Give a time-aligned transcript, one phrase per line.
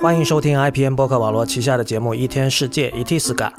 [0.00, 3.50] 欢迎收听 IPN 播客网络旗下的节目《一天世界》（Itiska）。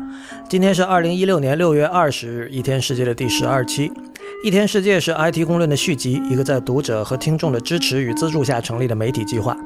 [0.47, 3.89] 今天是二零一六年六月二十日，《一天世界》的第十二期。
[4.41, 9.53] 《一天世界》是 IT 公论的续集，一个在读者和听众的支持与资助下成立的媒体计划。《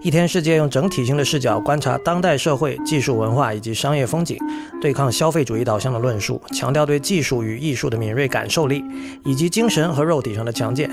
[0.00, 4.38] 一天世界》用整体性的视角观察当代社会、技术文化以及商业风景，
[4.80, 8.82] 对抗消费主义导向的论述，强调对技术与艺术的敏锐感受力，
[9.24, 10.90] 以及精神和肉体上的强健。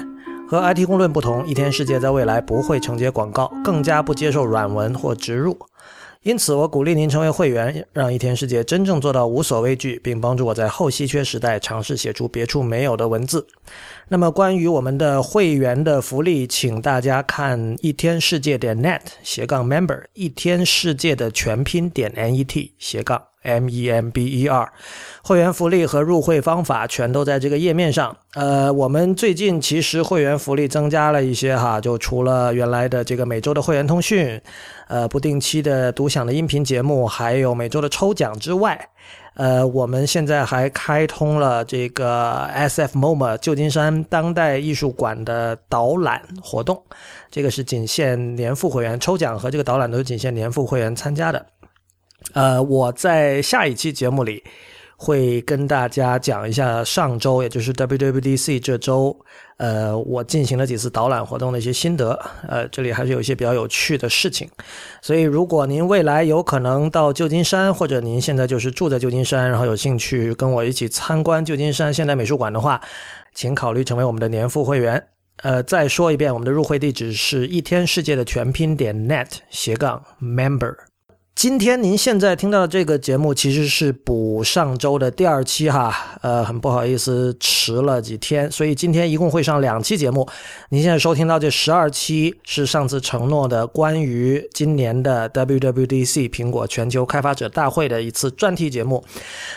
[0.52, 5.58] 和 IT 公论不同，一天世界在未来不会承接广告，更加不接受软文或植入。
[6.24, 13.48] 因此，我鼓励您成为会员，让一天世界真正做到无所畏惧，并帮助我在后稀缺时代尝试写出别处没有的文字。
[14.10, 23.31] 那么，关于我们的会员的福利，请大家看一天世界点 net 斜杠 member，一天世界的全拼点 net 斜杠。
[23.44, 24.72] M E M B E R，
[25.24, 28.16] 会员福利和入会方法全都在这个页面上。
[28.36, 34.40] 呃，我们最近其实会员福利增加了一些哈，就除了原来的这个每周的会员通讯，
[34.88, 38.90] 呃，不定期的独享的音频节目，还有每周的抽奖之外，
[39.34, 46.82] 呃，我们现在还开通了这个 S F MoMA 旧金山当代艺术馆的导览活动，
[47.30, 51.46] 这个是仅限年付会员，抽奖和这个导览都是仅限年付会员参加的。
[52.34, 54.44] 呃，我在下一期节目里
[54.96, 59.18] 会跟大家讲一下上周，也就是 WWDC 这周，
[59.58, 62.18] 呃，我进行了几次导览活动的一些心得。
[62.48, 64.48] 呃，这里还是有一些比较有趣的事情。
[65.02, 72.80] 所以，如果您未来有可能到旧金山，或者您现在就是住在旧金山，然后有兴趣跟我一起参观旧金山现代美术馆的话，
[73.34, 75.04] 请考虑成为我们的年付会员。
[75.38, 80.91] 呃，再说一遍，我们的入会地址是一天世界的全拼点 net 斜杠 member。
[81.34, 90.28] 今天您现在听到的这个节目其实是补上周的第二期哈，呃，很不好意思迟了几天，所以今天一共会上两期节目。
[90.70, 99.04] 您现在收听到这十二期是上次承诺的关于今年的 WWDC 苹果全球开发者大会的一次专题节目，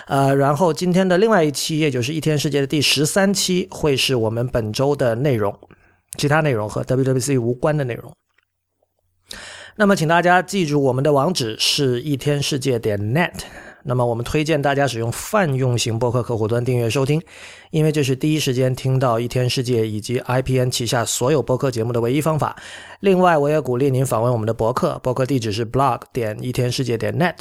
[0.06, 5.54] 呃，然后今天的另外一期，也就是一天世界的第十三期，会是我们本周的内容，
[6.16, 8.10] 其他内容和 WWDC 无关的内容。
[9.76, 13.32] 那么，请大家记住，我们的网址是一天世界点 net。
[13.82, 17.20] 那么，我们推荐大家使用泛用型播客客户端订阅收听，
[17.72, 22.54] 因为这是第一时间听到一天世界以及 IPN 旗下所有播客节目的唯一方法。
[23.00, 27.34] 另外，我也鼓励您访问我们的博客，博客地址是 blog 点一天世界点 net。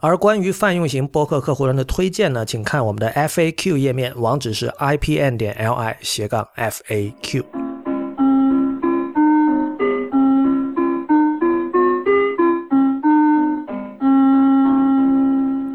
[0.00, 7.69] 而关于泛用型播客客户端的推荐呢，请看我们的 FAQ 页面，网址是 IPN 点 LI 斜杠 FAQ。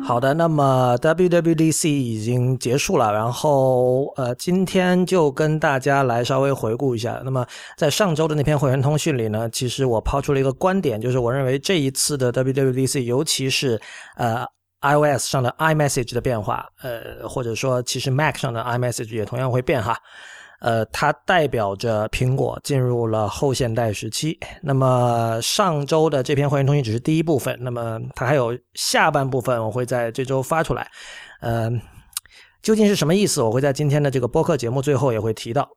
[0.05, 7.19] 好的，那么 WWDC 已经结束了，然后呃，今天就跟大家来稍微回顾一下。
[7.25, 7.43] 那么
[7.75, 13.81] 在上周的那篇会员通讯里呢，其实我抛出了一个观点，就是我认为这一次的 WWDC，尤其是
[14.15, 14.45] 呃
[14.81, 19.97] iOS 上的 iMessage 的变化，呃，或者说其实 Mac 上的 iMessage 也同样会变哈。
[20.59, 24.39] 呃，它代表着苹果进入了后现代时期。
[24.61, 30.89] 那么上周的这篇会员通讯只是第一部分，那么它还有下半部分，我会在这周发出来。
[31.41, 31.69] 呃，
[32.61, 33.41] 究竟是什么意思？
[33.41, 35.69] 我会在今天的这个播客节目最后也会提到。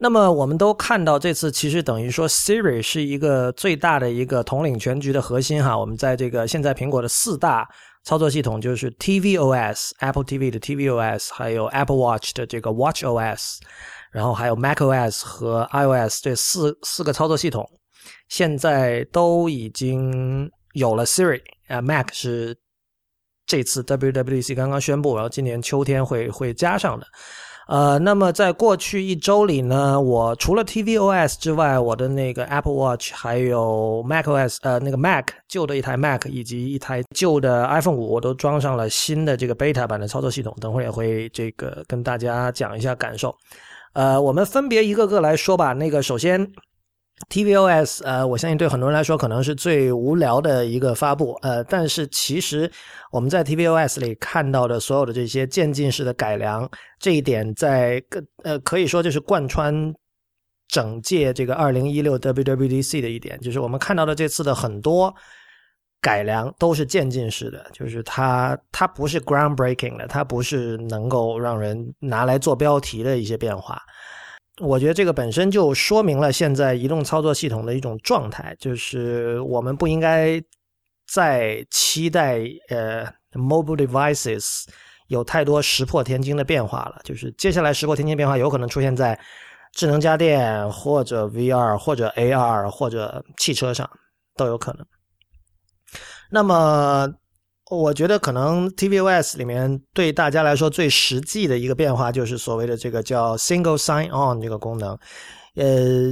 [0.00, 5.78] 那么我们都看到，这次其实等于说 Siri 是一个最大的一个统领全局的核心哈。
[5.78, 7.68] 我们在这个现在苹果的四大。
[8.02, 13.58] 操作系统就是 tvOS、Apple TV 的 tvOS，还有 Apple Watch 的这个 watchOS，
[14.10, 17.68] 然后还有 macOS 和 iOS 这四四个操作系统，
[18.30, 21.42] 现在都已经有了 Siri。
[21.68, 22.56] 啊，Mac 是
[23.44, 27.06] 这次 WWDC 刚刚宣布，然后今年秋天会会加上的。
[27.70, 40.52] 呃，那么在过去一周里呢，我除了 tvOS 之外，我的那个 Apple Watch 还有 macOS，呃，那个 Mac 旧的一台 Mac 以及一台旧的 iPhone 五，我都装上了新的这个 beta 版的操作系统。
[40.60, 43.32] 等会儿也会这个跟大家讲一下感受。
[43.92, 45.72] 呃，我们分别一个个来说吧。
[45.72, 46.50] 那个首先。
[47.28, 52.70] tvOS，呃，我相信对很多人来说可能是最无聊的一个发布，呃，但是其实
[53.12, 56.68] 我们在 tvOS 里看到的所有的这些渐进式的改良，
[56.98, 58.02] 这一点在
[58.42, 59.94] 呃可以说就是贯穿
[60.66, 65.14] 整届这个二零一六 WWDC 的一点，就是我们看到的这次的很多
[66.00, 73.80] 改良都是渐进式的，就是它它不是 groundbreaking 的，它不是能够让人拿来做标题的一些变化。
[74.60, 80.40] 我觉得这个本身就说明了现在移动操作系统的一种状态，就是我们不应该
[81.06, 84.64] 再期待呃 mobile devices
[85.08, 87.00] 有太多石破天惊的变化了。
[87.02, 89.18] 就是接下来石破天惊变化有可能出现在
[89.72, 93.88] 智能家电或者 VR 或者 AR 或者汽车上。
[94.36, 94.86] 都有可能。
[96.30, 97.12] 那么，
[97.70, 104.98] 我觉得可能 tvOS 里面对大家来说最实际的一个变化，就是所谓的这个叫 Single Sign On 这个功能。
[105.54, 106.10] 呃，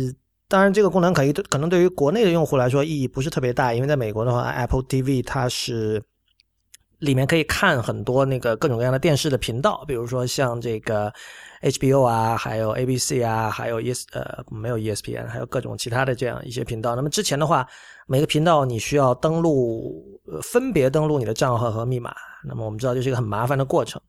[0.49, 6.00] 当然这个功能可以可能对于国内的用户来说意义不是特别大，因为在美国的话，Apple TV 它是
[6.99, 11.12] 里面可以看很多那个各种各样的电视的频道，比如说像这个。
[11.61, 16.95] HBO 啊，还有 ABC 啊，还有 ES 呃没有 ESPN，还有各种其他的这样一些频道。
[16.95, 17.67] 那么之前的话，
[18.06, 22.15] 每个频道你需要登录，分别登录你的账号和密码。
[22.47, 24.00] 那么我们知道这是一个很麻烦的过程。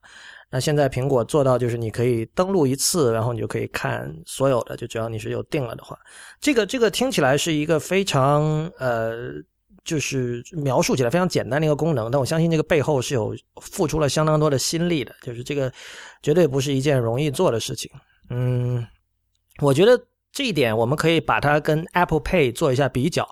[0.51, 5.97] 那现在苹果做到就是你可以登录一次，然后你就可以看所有的，就只要你是有定了的话，
[6.39, 9.31] 这个这个听起来是一个非常呃。
[9.89, 15.71] 就是描述起来非常简单的一个功能，但我相信这个背后是有付出了相当多的心力的，就是这个
[16.21, 17.89] 绝对不是一件容易做的事情。
[18.29, 18.85] 嗯，
[19.61, 19.99] 我觉得
[20.31, 23.27] 这一点我们可以把它跟 Apple Pay 做一下比较。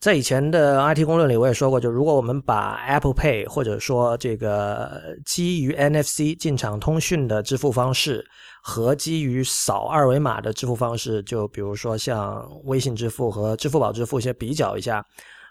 [0.00, 8.24] 在以前的 IT 公论里，我也说过，就如果我们把 Apple Pay 或者说这个基于 NFC 进场通讯的支付方式
[8.62, 15.04] 和基于扫二维码的支付方式，就比如说像微信支付和支付宝支付，先比较一下。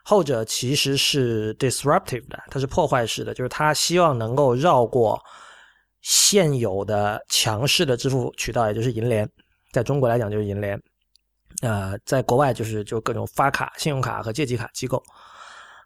[0.04, 5.22] 后者其实是 disruptive 的，它是破坏式的，就是它希望能够绕过
[6.02, 9.30] 现有的强势的支付渠道，也就是银联，
[9.72, 10.82] 在中国来讲就是银联，
[11.62, 15.04] 呃，在国外就是就各种发卡、信用卡和借记卡机构，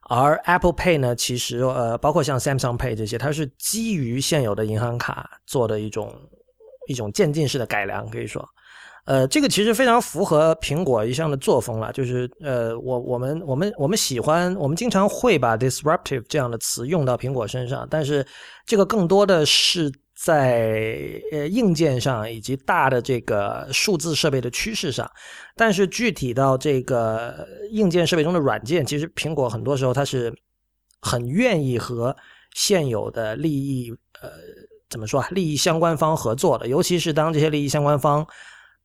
[0.10, 6.14] 而 Apple Pay 呢，其实呃，包括像 Samsung Pay 这些，它是基于现有的银行卡做的一种
[6.88, 8.48] 一种渐进式的改良，可以说。
[9.06, 18.26] 呃，这个其实非常符合苹果一向的作风了，就是呃，我我们我们我们喜欢，我们经常会把 disruptive 这样的词用到苹果身上，但是
[18.66, 20.88] 这个更多的是在
[21.34, 25.06] 呃硬件上以及大的这个数字设备的趋势上，
[25.58, 30.34] 但是具体到这个硬件设备中的软件，其实苹果很多时候它是
[31.02, 32.16] 很愿意和
[32.54, 33.92] 现有的利益
[34.22, 34.30] 呃
[34.90, 38.26] 怎么说啊利益相关方合作的，尤其是当这些利益相关方。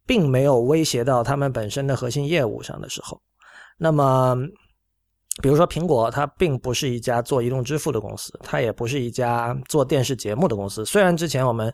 [0.09, 3.21] 并没有威胁到他们本身的核心业务上的时候，
[3.77, 4.35] 那么，
[5.43, 10.83] 比如说苹果，它并不是一家做移动支付的公司，它也不是一家做电视节目的公司。
[10.87, 11.71] 虽然之前我们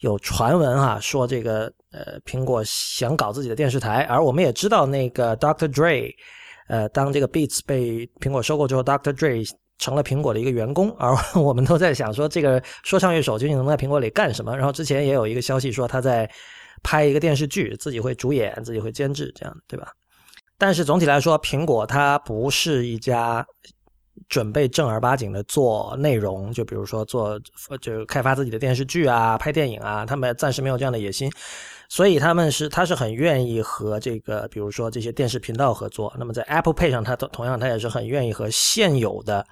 [0.00, 5.68] 有传闻哈说这个呃苹果想搞自己的电视台，而我们也知道那个 Dr.
[5.68, 6.12] Dre，
[6.68, 9.12] 呃，当这个 Beats 被苹果收购之后，Dr.
[9.12, 9.48] Dre
[9.78, 14.56] 成了苹果的一个员工，而我们都在想说这个说唱乐手究竟能在苹果里干什么？
[14.56, 16.28] 然后之前也有一个消息说他在。
[16.86, 19.90] 拍一个电视剧，自己会主演，自己会监制，这样对吧？
[20.56, 23.44] 但是总体来说，苹果它不是一家
[24.28, 27.38] 准备正儿八经的做内容，就比如说做
[27.80, 31.28] 就开发自己的电视剧啊、拍电影啊，他们暂时没有这样的野心。
[31.88, 36.14] 所以他们是，他是很愿意和这个，比如说这些电视频道合作。
[36.18, 39.44] 那么在 Apple Pay 上，它同样，它也是很愿意和现有的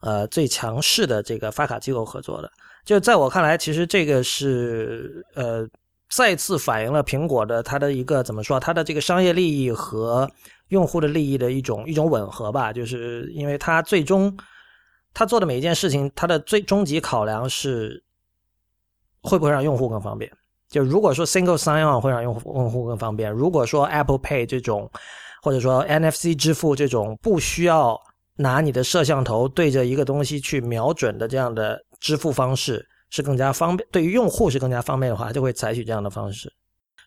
[0.00, 2.50] 呃最强势的这个发卡机构合作的。
[2.86, 5.68] 就在我看来，其实这个是呃。
[6.10, 8.58] 再次反映了苹果的它的一个怎么说？
[8.58, 10.30] 它的这个商业利益和
[10.68, 12.72] 用户的利益的一种一种吻合吧。
[12.72, 14.36] 就是因为它最终
[15.12, 18.02] 它做的每一件事情，它的最终极考量是
[19.22, 20.30] 会不会让用户更方便。
[20.68, 24.90] 就如果说 Single Sign On 会让用户用户更方便，如果说 Apple Pay 这种
[25.42, 27.98] 或者说 NFC 支付这种不需要
[28.36, 32.86] 拿你的摄像头对着一个东西去瞄准的这样的支付方式。
[33.10, 36.52] 是更加方便，对于用户是更加方便的话，就会采取这样的方式。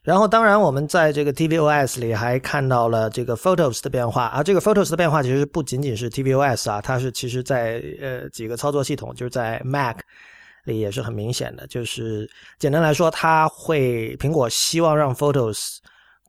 [0.03, 9.97] 然后，当然我们在这个 tvOS 里还看到了这个 Photos 的变化，而这个 Photos 的变化其实不仅仅是 tvOS 啊，它是其实在呃几个操作系统，就是在 Mac
[10.63, 11.67] 里也是很明显的。
[11.67, 12.27] 就是
[12.57, 15.77] 简单来说，它会苹果希望让 Photos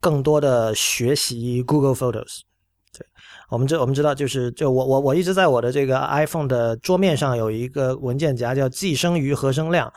[0.02, 2.40] 更多的学习 Google Photos。
[3.52, 9.92] 我们知我们知道，就是就我我我一直在我的这个 iPhone 的桌面上有一个文件夹叫寄生于和声量，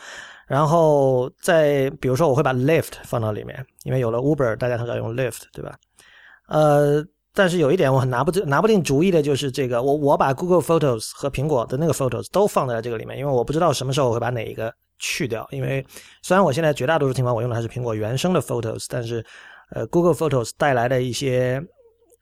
[0.46, 5.74] 然后在比如说我会把 Lift 放到里面，因为有了 Uber，大家很少用 Lift，对吧？
[6.50, 7.02] 呃，
[7.34, 14.70] 但是有一点我很拿不拿不定主意的就是这个，我我把 Google Photos 和苹果的那个 Photos 都放在了这个里面，因为我不知道什么时候我会把哪一个
[15.00, 15.86] 去掉，因为
[16.22, 19.26] 虽然我现在绝大多数情况我用的还是苹果原生的 Photos，但是
[19.72, 21.66] 呃 Google Photos 带来的一些。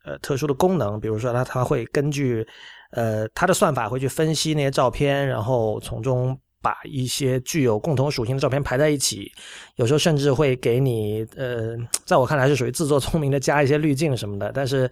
[0.04, 2.46] 呃，特殊的功能，比如说它它会根据，
[2.90, 9.32] 呃，它的算法会去分析那些照片，然后从中把一些具有共同属性的照片排在一起，
[9.76, 14.52] 有时候甚至会给你，呃，在我看来是属于自作聪明的加一些滤镜什么的。
[14.54, 14.90] 但是，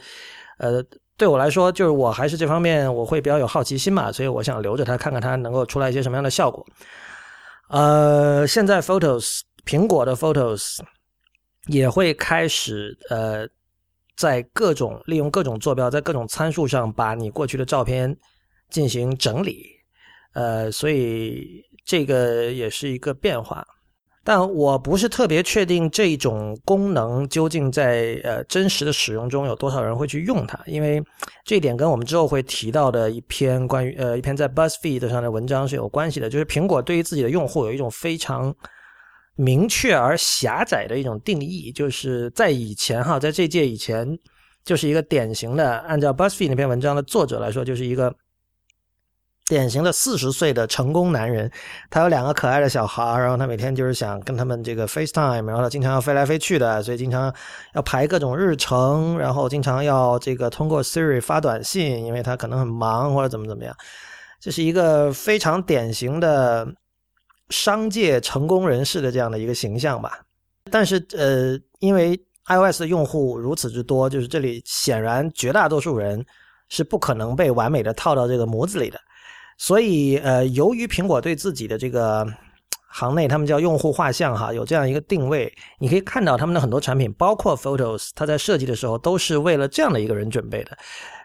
[0.58, 0.82] 呃，
[1.18, 6.66] 对我来说，就是我还是这方面我会比较有好奇心嘛，所以我想留着它看看它能够出来一些什么样的效果。
[7.68, 10.78] 呃，现在 Photos 苹果的 Photos
[11.66, 13.46] 也会开始呃。
[14.16, 18.16] 在各种利用各种坐标，在各种参数上把你过去的照片
[18.70, 19.66] 进行整理，
[20.34, 23.64] 呃，所以这个也是一个变化。
[24.24, 31.02] 但我不是特别确定这种功能究竟在呃真实的使用中有多少人会去用它，因为
[31.44, 36.30] 这一点跟我们之后会提到的一篇关于呃一篇在 BuzzFeed 上的文章是有关系的。
[36.30, 38.54] 就是苹果对于自己的用户有一种非常
[39.36, 44.18] 明确而狭窄的一种定义，就是在以前哈，在这届以前，
[44.64, 48.14] 就是一个典型的按照 BuzzFeed 那篇文章的作者来说，就是一个。
[49.48, 51.50] 典型的四十岁的成功男人，
[51.90, 57.30] 他有两个可爱的小孩，然后他每天就是想跟他们这个 FaceTime，然后他经常要飞来飞去的，所以经常
[57.74, 63.76] 要排各种日程，然后经常要这个通过 Siri 发短信，因为他可能很忙或者怎么怎么样。
[64.40, 66.66] 这是一个非常典型的
[67.52, 70.18] 商界成功人士的这样的一个形象吧。
[70.70, 76.24] 但是呃，因为 iOS 的用户如此之多，就是这里显然绝大多数人
[76.68, 78.98] 是不可能被完美的套到这个模子里的。
[79.58, 82.26] 所以，呃，由于苹果对自己的这个
[82.88, 90.76] 行内，他们叫用户画像哈，有这样一个定位，你可以看到他们的很多产品，包括 Photos，它在设计的时候都是为了这样的一个人准备的。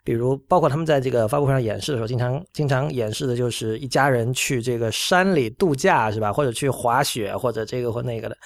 [0.07, 6.31] 比如，包括他们在这个发布会上演示的时候，经常经常演示的就是一家人去这个山里度假，是吧？
[6.31, 8.37] 或者去滑雪，或者这个或那个的。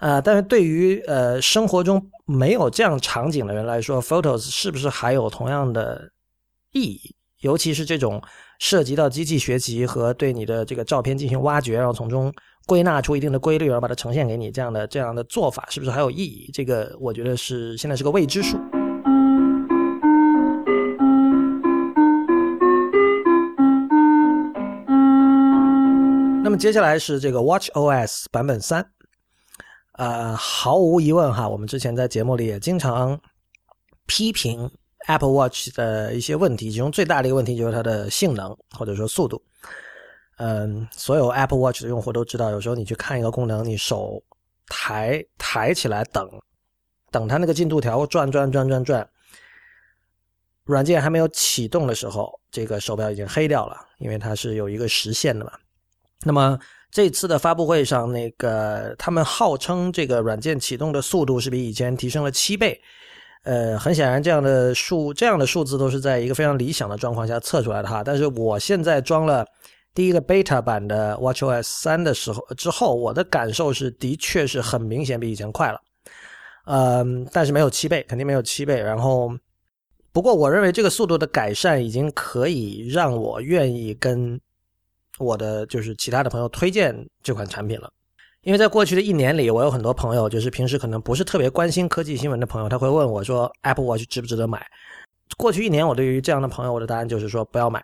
[0.00, 6.10] 呃，但是对于呃生活中没有这样场景的人来说，Photos 是不是还有同样的
[6.72, 7.14] 意义？
[7.40, 8.22] 尤其是这种。
[8.60, 12.32] 涉及到机器学习和对你的这个照片进行挖掘，然后从中
[12.66, 16.48] 归纳出一定的规律，然后把它呈现给你，这样的这样的做法是不是还有意义？
[16.54, 18.56] 这个我觉得是现在是个未知数。
[26.44, 28.86] 那么接下来是这个 Watch OS 版本三，
[29.92, 33.18] 呃，毫无疑问哈，我们之前在节目里也经常
[34.06, 34.70] 批评。
[35.06, 39.42] Apple Watch 的一些问题，其中最大的一个问题就是它的性能或者说速度。
[40.36, 44.22] 嗯，所有 Apple Watch 的用户都知道，有时候你去看一个功能，你手
[44.66, 46.28] 抬抬起来等，
[47.10, 49.08] 等它那个进度条转转转转转，
[50.64, 55.52] 软件还没有启动的时候，这个手表已经黑掉了，因为它是有一个时限的嘛。
[56.22, 56.58] 那么
[56.90, 62.80] 这次的发布会上，那个他们号称这个软件启动的速度是比以前提升了七倍。
[63.42, 68.02] 呃，很显然，这样的数这样的数字都是在一个非常理想的状况下测出来的哈。
[68.02, 69.44] 但是我现在装了
[69.92, 75.78] 第一个 beta 版的 WatchOS 三的时候之后，我的感受是，的确是很明显比以前快了。
[76.64, 78.80] 嗯，但是没有七倍，肯定没有七倍。
[78.80, 79.30] 然后，
[80.10, 84.40] 不过我认为这个速度的改善已经可以让我愿意跟
[85.18, 87.90] 我的就是其他的朋友推荐这款产品了。
[88.42, 94.66] 因为在过去的一年里，我有很多朋友，就是平时可能不是特别关心科技新闻的朋友，他会问我说：“Apple Watch 值不值得买？”
[95.38, 97.82] 过去一年，我对于这样的朋友，我的答案就是说不要买，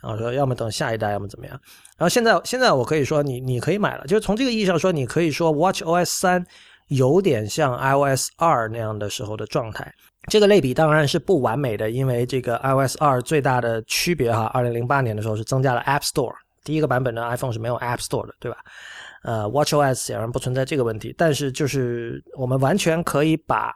[0.00, 1.60] 然后说要么等下一代，要么怎么样。
[1.96, 6.46] 然后现在，现在我可以说你你可以买了，就是从这个意义上说，你可以说 Watch OS 三
[6.86, 9.92] 有点像 iOS 二那样的时候的状态。
[10.28, 16.32] 这个类比当然是不完美的，因为这个 iOS 二最大的区别哈，二零零八年的时候是增加了 App Store，
[16.64, 18.58] 第一个版本的 iPhone 是没有 App Store 的，对吧？
[19.24, 23.72] 呃，WatchOS 显然不存在这个问题，但是就是我们完全可以把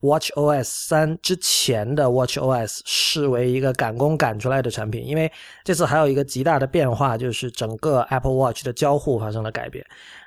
[0.00, 5.30] WatchOS 三之前的 WatchOS 视为一个赶工赶出来的产品，因为
[5.64, 9.84] 这次还有一个极大的变化，就是整个 Apple Watch 的交互发生了改变。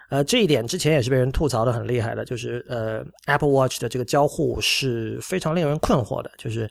[0.09, 6.69] 呃，这一点之前也是被人吐槽的很厉害的，就是呃，Apple Watch 的这个交互是非常令人困惑的，就是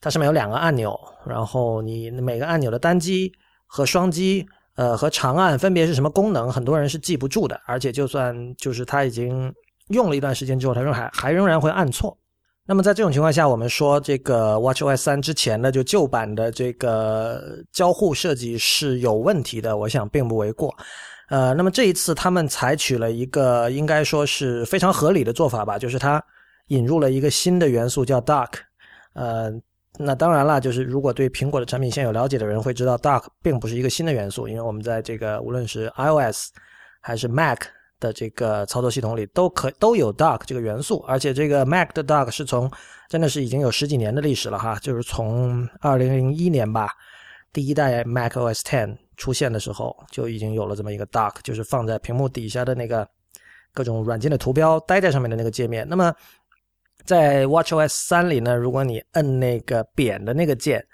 [0.00, 3.32] 它上面有两个按钮，然后你每个按钮的单击
[3.66, 4.46] 和双击。
[4.76, 6.50] 呃，和长按分别是什么功能？
[6.50, 9.54] 很多人是记不住的，而且就算就是他已经
[9.90, 12.18] 用了一段时间之后，他仍还还仍然会按错。
[12.66, 17.40] 那么在这种情况下，我们说这个 WatchOS 三之前的就旧版的这个
[17.72, 20.74] 交互设计是有问题的，我想并不为过。
[21.28, 26.22] 呃，那么这一次他们采取了一个应该说是非常合理的做法吧，就是它
[26.68, 28.50] 引入了一个新的元素叫 Dock，
[29.14, 29.52] 呃。
[29.96, 36.48] 那当然了，就是如果对苹果的产品线有了解的人会知道，Dock 并不是一个新的元素，因为我们在这个无论是 iOS
[37.00, 37.60] 还是 Mac
[38.00, 42.68] 的这个操作系统里都可都有 Dock 这个元素，而且这个 Mac 的 Dock 是从
[43.08, 46.90] 真的是已经有十几年的历史了哈，就是从二零零一年吧，
[47.54, 53.08] 第一代 Mac OS Ten 出现的时候就已经有了这么一个 Dock，就是放在屏幕底下的那个
[53.72, 55.86] 各种软件的图标待在上面的那个界面。
[55.88, 56.12] 那么
[57.04, 60.84] 在 WatchOS 三里呢，如果你摁那个扁的那个键，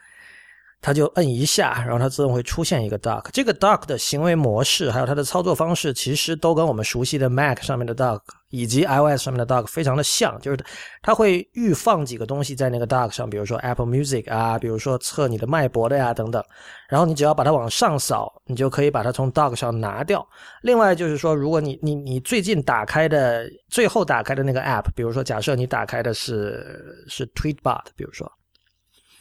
[0.83, 3.29] 它就摁一下，然后它自动会出现一个 dock。
[3.33, 10.59] 这个 dock 的行为模式还有它的操作方式，其实都跟我们熟悉的 Mac 上面的 dock 以及 iOS 上面的 dock 非常的像，就是
[11.03, 16.43] 它会预放几个东西在那个 dock 上，比如说 Apple Music 啊，比如说测你的脉搏的呀等等。
[16.89, 20.27] 然后你只要把它往上扫，你就可以把它从 dock 上拿掉。
[20.63, 28.31] 另外就是说，如果你你你最近打开的最后打开的那个 app，比如说假设你打开的是是 Tweetbot，比如说，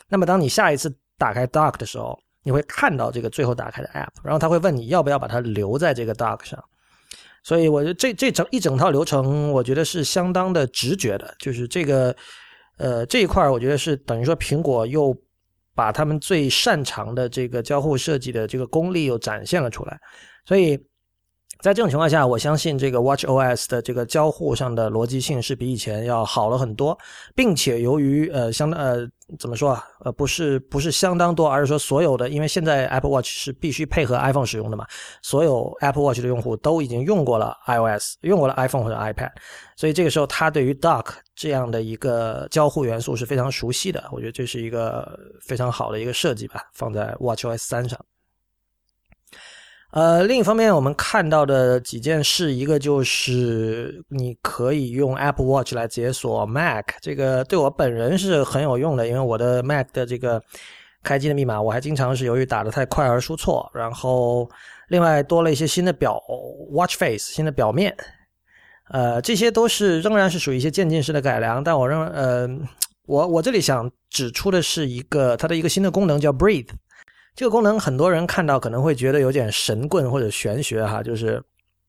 [0.08, 6.60] 那么当你下一次打开 Dock 的时候，你会看到这个最后打开的 App，然后他会问你要不要把它留在这个 Dock 上。
[7.44, 12.16] 所以我觉得这这整一整套流程，我觉得是相当的直觉的，就是这个
[12.78, 15.16] 呃这一块儿，我觉得是等于说苹果又
[15.76, 20.00] 把他们最擅长的这个交互设计的这个功力又展现了出来，
[20.46, 20.80] 所以。
[21.62, 26.98] 在这种情况下，我相信这个 Watch OS 的这个交互上的逻辑性是比以前要好了很多，
[27.36, 29.06] 并且由于呃相呃
[29.38, 34.86] 怎么说啊呃不是不是相当多，而是说所有的，因为现在 Apple Watch 是必须配合 iPhone 使用的嘛，
[35.22, 39.32] 所有 Apple Watch 的用户都已经用过了 iOS，用过了 iPhone 或者 iPad，
[39.76, 48.00] 所以这个时候他对于 Dock 这样的一个交互元素是非常熟悉的，我觉得这是一个非常好的一个设计吧，放在 Watch OS 三上。
[49.92, 60.40] 呃，另一方面，我们看到的几件事，一个就是你可以用 Apple Watch 来解锁 Mac，这个对我本人是很有用的，因为我的 Mac 的这个
[61.02, 63.68] 开机的密码，我还经常是由于打的太快而输错。
[63.74, 64.48] 然后，
[64.90, 66.22] 另外多了一些新的表
[66.72, 67.96] Watch Face，新的表面，
[68.92, 71.64] 呃，这些都是仍然是属于一些渐进式的改良。
[71.64, 72.48] 但我认，呃，
[73.08, 76.70] 我我这里想指出的是一个它的一个新的功能叫 Breathe。
[77.36, 81.42] 这个功能很多人看到可能会觉得有点神棍或者玄学哈，就是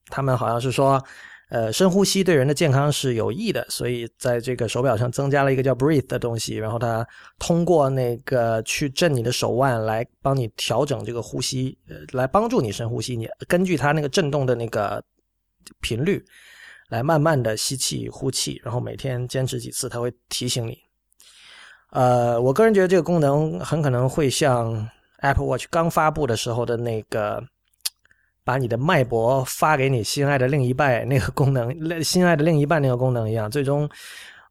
[0.06, 1.02] 他们好像是说，
[1.48, 7.04] 呃，深呼吸对人的健康是有益的，所以在这个手表上增加了一个叫 Breathe 的东西，然后它
[7.40, 13.16] 通过那个去震你的手腕来帮你调整这个呼吸，呃，来帮助你深呼吸。
[13.16, 15.02] 你根据它那个震动的那个
[15.80, 16.24] 频率
[16.90, 20.78] 来慢慢的吸气呼气，然后每天坚持几次，它会提醒你。
[21.90, 24.88] 呃，我个人觉得这个功能很可能会像。
[25.20, 27.42] Apple Watch 刚发布的时候的那个，
[28.44, 33.88] 把你的脉搏发给你心爱的另一半那个功能，心爱的另一半那个功能一样，最终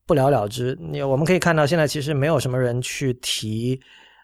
[0.06, 0.78] 不了了之。
[0.80, 3.80] 你我们可以看到，现在其实没有什么人去提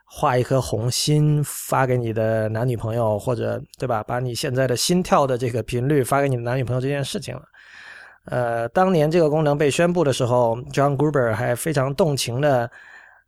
[0.05, 4.03] 画一颗红心发给你的男女朋友，或者对吧？
[4.03, 7.41] 把你现在的心跳的这个频率发给你的男女朋友这件事情了。
[8.25, 12.69] 呃，当年这个功能被宣布的时候，John Gruber 还非常动情的。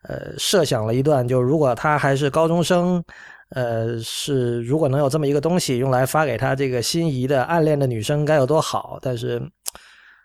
[0.08, 3.04] 呃，设想了一段，就如果他还是高中生，
[3.50, 8.98] 呃，是如果能有这么一个东西用来发给他这个心仪的暗恋的女生，该有多好。
[9.02, 9.41] 但是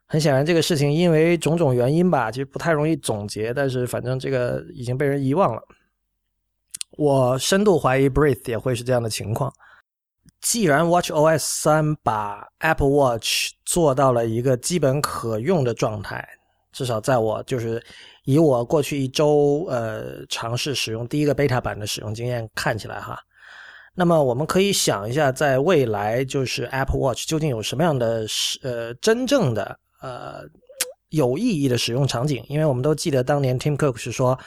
[0.06, 3.52] 很显然，这个事情因为种种原因吧，其实不太容易总结。
[3.52, 5.60] 但是反正这个已经被人遗忘了。
[6.96, 9.52] 我深度怀疑 Breathe 也会是这样的情况。
[10.40, 16.24] 既然 Watch OS 三把 Apple Watch 做到了一个基本可用的状态，
[16.70, 17.82] 至少在我就是。
[18.24, 23.18] 以我过去一周呃尝试使用第一个 beta 版的使用经验看起来哈，
[23.94, 28.26] 那么我们可以想一下，在未来就是 Apple Watch 究竟有什么样的
[28.62, 30.42] 呃真正的呃
[31.10, 32.44] 有意义的使用场景？
[32.48, 34.38] 因为我们都记得当年 Tim Cook 是说。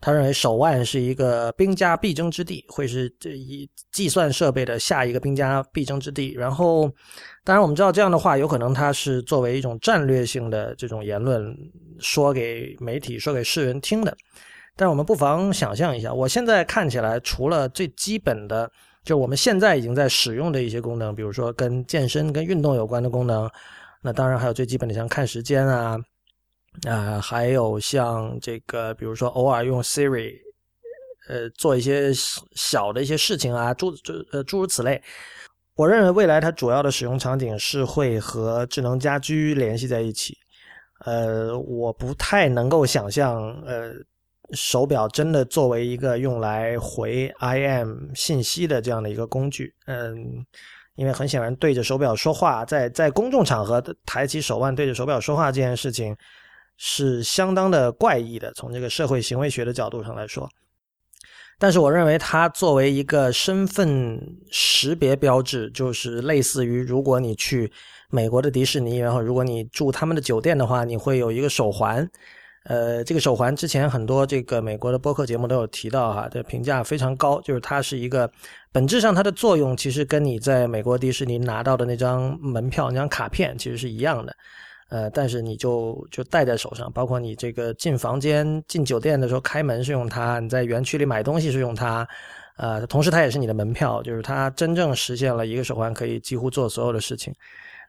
[0.00, 6.32] 他认为手腕是一个兵家必争之地，会是这一计算设备的下一个兵家必争之地。
[6.34, 6.88] 然后，
[7.42, 11.52] 当然我们知道这样的话，有可能他是作为一种战略性的这种言论
[12.00, 14.16] 说给媒体、说给世人听的。
[14.76, 18.70] 但是我们不妨想象一下，我现在看起来，除了最基本的，
[19.04, 23.50] 就我们现在已经在使用的一些功能，比如说跟健身、跟运动有关的功能，
[24.02, 25.98] 那当然还有最基本的像看时间啊。
[26.86, 30.36] 啊，还有像这个，比如说偶尔用 Siri，
[31.28, 32.12] 呃，做一些
[32.54, 35.02] 小的一些事情啊，诸诸呃诸如此类。
[35.74, 40.38] 我认为未来它主要的使用场景是会和智能家居联系在一起。
[41.04, 43.92] 呃，我不太能够想象，呃，
[44.52, 49.74] 手表真的作为一个用来回 IM 信息的这样的一个工具。
[49.86, 50.44] 嗯，
[50.94, 56.16] 因为很显然，对着手表说话，在在公众场合抬起手腕对着手表说话这件事情。
[56.80, 60.48] 是相当的怪异的，从这个社会行为学的角度上来说。
[61.58, 64.16] 但是我认为它作为一个身份
[64.48, 67.68] 识别标志，就是类似于如果你去
[68.10, 72.08] 美国的迪士尼，然后如果你住他们的酒店的话，你会有一个手环。
[72.64, 78.30] 呃，这个手环之前很多这个美国的播客节目都有提到哈，这评价非常高，就是它是一个
[78.72, 84.36] 本质上它的作用其实跟你在美国迪士尼拿到的那张门票那张卡片其实是一样的。
[84.90, 92.06] 呃，但是你就就戴在手上，包括你这个进房间、进酒店的时候开门是用它，你在园区里买东西是用它，
[92.56, 97.32] 呃，同时它也是你的门票，就是它真正实现了一个手环可以几乎做所有的事情。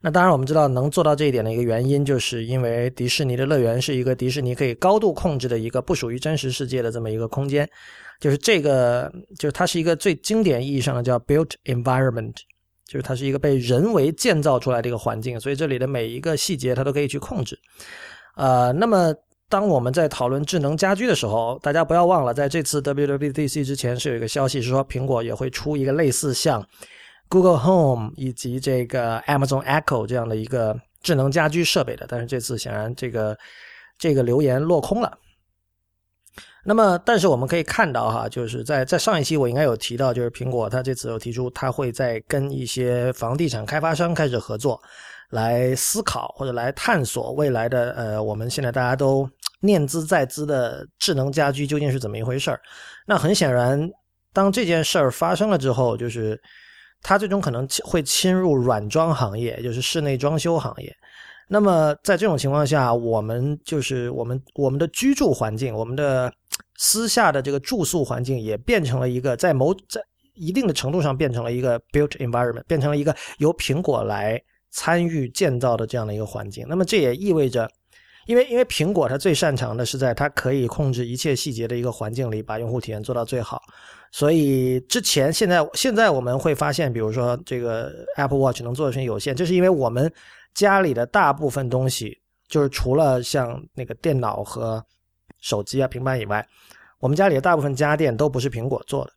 [0.01, 7.69] 那当然，我们知道能做到这一点的一个原因，就是因为迪士尼的乐园是一个迪士尼可以高度控制的一个不属于真实世界的这么一个空间，
[8.17, 12.33] 就是这个，就是它是一个最经典意义上的叫 built environment，
[12.85, 17.59] 就是它是一个被人为建造出来的一个环境，所以这里的每一个细节它都可以去控制。
[18.37, 19.13] 呃，那么
[19.49, 26.65] 当我们在讨论智能家居的时候，大家不要忘了，在这次 WWDC 之前是有一个消息是说苹果也会出一个类似像。
[27.29, 33.37] Google Home 以及这个 Amazon Echo 这样的一个智能家居设备的，但是这次显然这个
[33.99, 35.15] 这个留言落空了。
[36.65, 44.81] 那么，但是我们可以看到哈，就是在在上一期我应该有提到，就是苹果它这次有提出，它会在跟一些房地产开发商开始合作，
[45.29, 49.29] 来思考或者来探索未来的呃，我们现在大家都
[49.61, 52.59] 念兹在兹的智能家居究竟是怎么一回事儿。
[53.05, 53.89] 那很显然，
[54.33, 56.41] 当这件事儿发生了之后，就是。
[57.01, 60.95] 它最终可能会侵入软装行业，就是室内装修行业。
[61.47, 66.31] 那么在这种情况下，我们就是我们我们的居住环境，我们的
[66.77, 70.01] 私下的这个住宿环境，也变成了一个在某在
[70.35, 76.65] 一定的程度上变成了一个 built environment，变成了一个由苹果来参与建造的这样的一个环境。
[76.69, 77.69] 那么这也意味着。
[78.25, 83.59] 因为因为苹果它最擅长的是在它可以控制一切细节的一个环境里，把用户体验做到最好。
[84.11, 90.11] 所以之前现在现在我们会发现，比如说这个 Apple Watch 能做的事情有限，这是因为我们
[90.53, 94.83] 家里的大部分东西，就是除了像那个电脑和
[95.39, 96.45] 手机啊、平板以外，
[96.99, 99.11] 我们家里的大部分家电都不是苹果做的。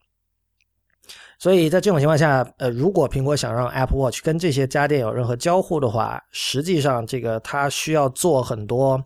[1.39, 9.03] 所以在这种情况下，呃，如果苹果想让 Apple Watch 跟这些家电有任何交互的话，实际上这个它需要做很多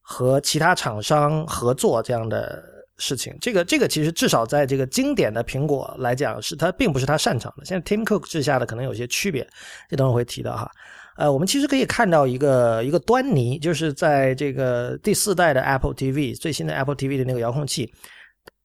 [0.00, 2.62] 和其他厂商合作这样的
[3.02, 3.36] 事情。
[3.40, 7.64] 这个这个其实至少在这个经典的苹果来讲，是它并不是它擅长的。
[7.64, 9.46] 现在 Tim Cook 治下的可能有些区别，
[9.88, 10.70] 这等会会提到哈。
[11.16, 17.92] 呃，我们其实可以看到一个一个端倪，就是在这个第四代的 Apple TV 最新的 Apple TV 的那个遥控器，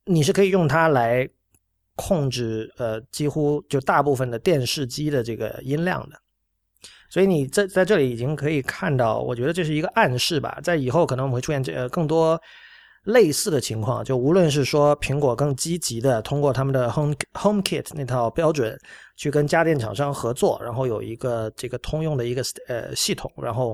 [0.05, 1.27] 你是可以用它来。
[1.99, 6.15] 控制呃几乎就大部分的电视机的这个音量的，
[7.09, 12.39] 所以你在在这里已经可以看到，我觉得这是一个暗示吧，在以后可能我们会出现这呃更多
[13.07, 18.77] 类似的情况，就无论是说苹果更积极的通过他们的 Home Home Kit 那套标准
[19.15, 23.73] 去跟家电厂商合作，然后有一个这个通用的一个呃系统，然后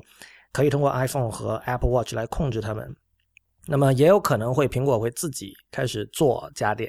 [0.52, 2.96] 可以通过 iPhone 和 Apple Watch 来控制他们，
[3.65, 6.88] 那么也有可能会苹果会自己开始做家电。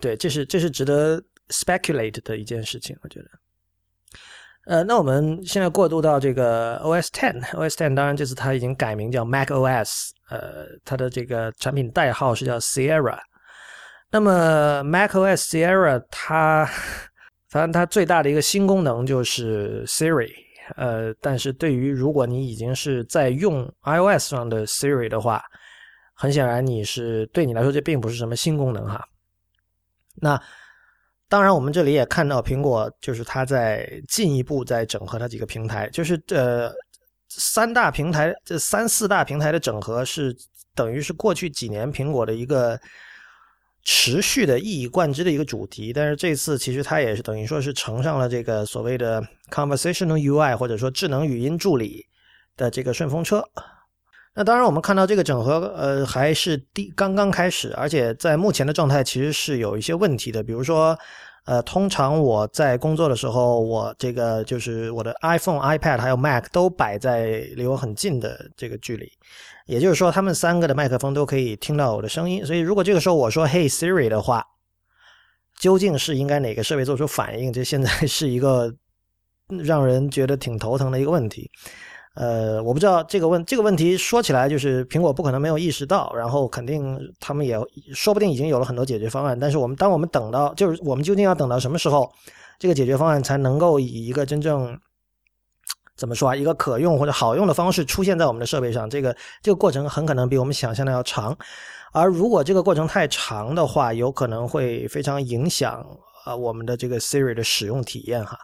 [0.00, 3.28] 对，这是这是值得 speculate 的一件事情，我觉得。
[4.66, 13.18] 呃，那我们现在过渡到这个 OS Ten，OS Ten 当然这次它已经改名叫 Mac OS，呃，它的这个产品代号是叫 Sierra。
[14.10, 16.68] 那么 Mac OS Sierra 它，
[17.48, 20.30] 反正它最大的一个新功能就是 Siri，
[20.76, 25.42] 呃，但是对于如果你已经是在用 iOS 上的 Siri 的话，
[26.14, 29.02] 很显然你是对你来说这并不是什么新功能哈。
[30.16, 30.40] 那
[31.30, 36.72] 当然，我们这里也看到苹果，就是它在进一步在整合它几个平台，就是呃
[37.28, 40.36] 三大平台，这三四大平台的整合是
[40.74, 42.76] 等于是过去几年苹果的一个
[43.84, 45.92] 持续的一以贯之的一个主题。
[45.92, 52.04] 但是这次其实它也是等于说是乘上了这个所谓的 conversational UI 或者说智能语音助理
[52.56, 53.40] 的这个顺风车。
[54.32, 60.40] 那当然，我们看到这个整合，呃，还是第刚刚开始，而且在目前的状态其实是有一些问题的。
[60.40, 60.96] 比如说，
[61.46, 69.10] 呃，通常我在工作的时候，我这个就是我的 iPhone、iPad 还有 Mac 都摆在离我很近的这个距离，
[69.66, 72.46] 也就是说，他们三个的麦克风都可以听到我的声音。
[72.46, 74.44] 所以，如果这个时候我说 “Hey Siri” 的话，
[75.58, 77.52] 究竟是应该哪个设备做出反应？
[77.52, 78.72] 这现在是一个
[79.48, 81.50] 让人觉得挺头疼的一个问题。
[82.14, 87.56] 呃，我不知道这个问这个问题说起来，就是苹果不可能没有意识到，然后肯定他们也
[87.94, 89.38] 说不定已经有了很多解决方案。
[89.38, 92.10] 但是我们当我们等到，就是我们究竟要等到什么时候，
[92.58, 94.76] 这个解决方案才能够以一个真正
[95.96, 98.90] 怎么说啊，一个可用或者好用的方式出现在我们的设备上？
[98.90, 101.36] 这个这个过程很可能比我们想象的要长。
[101.92, 105.86] 而如果这个过程太长的话，有可能会非常影响
[106.24, 108.36] 啊我们的这个 Siri 的使用体验哈。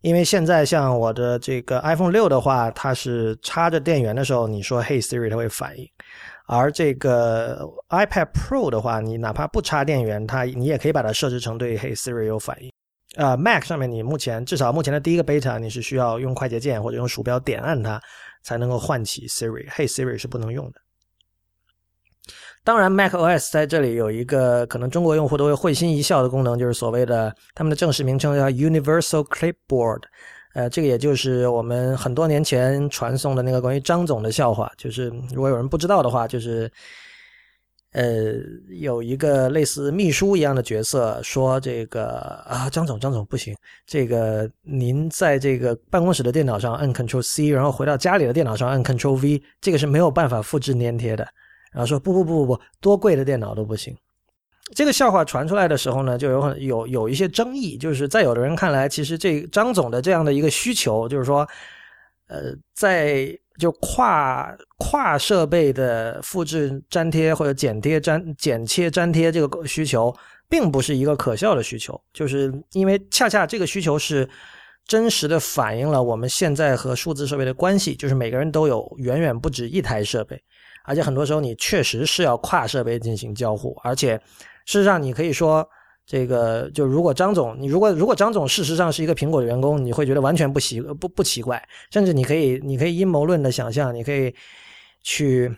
[0.00, 5.84] 因为现在像我的这个 iPhone 六的话，它是插着电源的时候，你说 Hey Siri 它会反应；
[6.46, 12.70] 而这个 iPad Pro 的话，你哪怕不插电源，它你也可以把它设置成对 Hey Siri 有反应。
[13.16, 18.00] 呃 Mac 上面你目前至少目前的第一个 beta 你是需要用快捷键或者用鼠标点按它
[18.42, 20.80] 才能够唤起 Siri，Hey Siri 是不能用的。
[22.68, 30.02] 当然，Mac OS 在这里有一个可能中国用户都会会心一笑的功能，就是所谓的他们的正式名称叫 Universal Clipboard。
[30.52, 34.70] 呃，这个也就是我们很多年前传送的那个关于张总的笑话。
[34.76, 36.70] 就是如果有人不知道的话，就是
[37.92, 38.34] 呃，
[38.78, 51.26] 有一个类似秘书一样的角色说：“这个啊，张总，张总不行，这个您在这个办公室的电脑上按 Control C，然后回到家里的电脑上按 Control V，这个是没有办法复制粘贴的。”
[51.78, 53.96] 然后说：“不不不不不，多贵的电脑都不行。”
[54.74, 61.48] 这个笑话传出来的时候呢，就有很有有一些争议，就是在有的人看来，其实这张总的这样的一个需求，就是说，
[62.26, 63.28] 呃，在
[63.60, 70.12] 就跨跨设备的复制粘贴或者剪贴粘剪切粘贴这个需求，
[70.48, 74.28] 并不是一个可笑的需求，就是因为恰恰这个需求是
[74.84, 80.42] 真实的反映了我们现在和数字设备的关系，就是每个人都有远远不止一台设备，
[80.88, 84.20] 而且很多时候你确实是要跨设备进行交互，而且。
[84.70, 85.66] 事实上，你可以说，
[86.04, 94.34] 这个就如果张总，你如果如果张总事实上是一个苹果的员工，你会觉得完全不奇不不奇怪，甚至你可以你可以阴谋论的想象，你可以
[95.02, 95.50] 去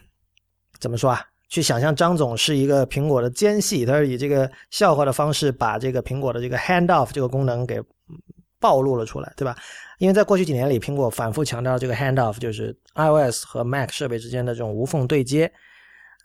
[0.79, 1.21] 怎么说啊？
[1.49, 7.81] 去想象张总是一个苹果的奸细，他是以这个笑话的方式把这个苹果的这个 handoff 这个功能给
[8.61, 9.57] 暴露了出来，对吧？
[9.99, 15.51] 因为在过去几年里，苹果反复强调这个 handoff 就是 iOS 和 Mac 设备之间的这种无缝对接，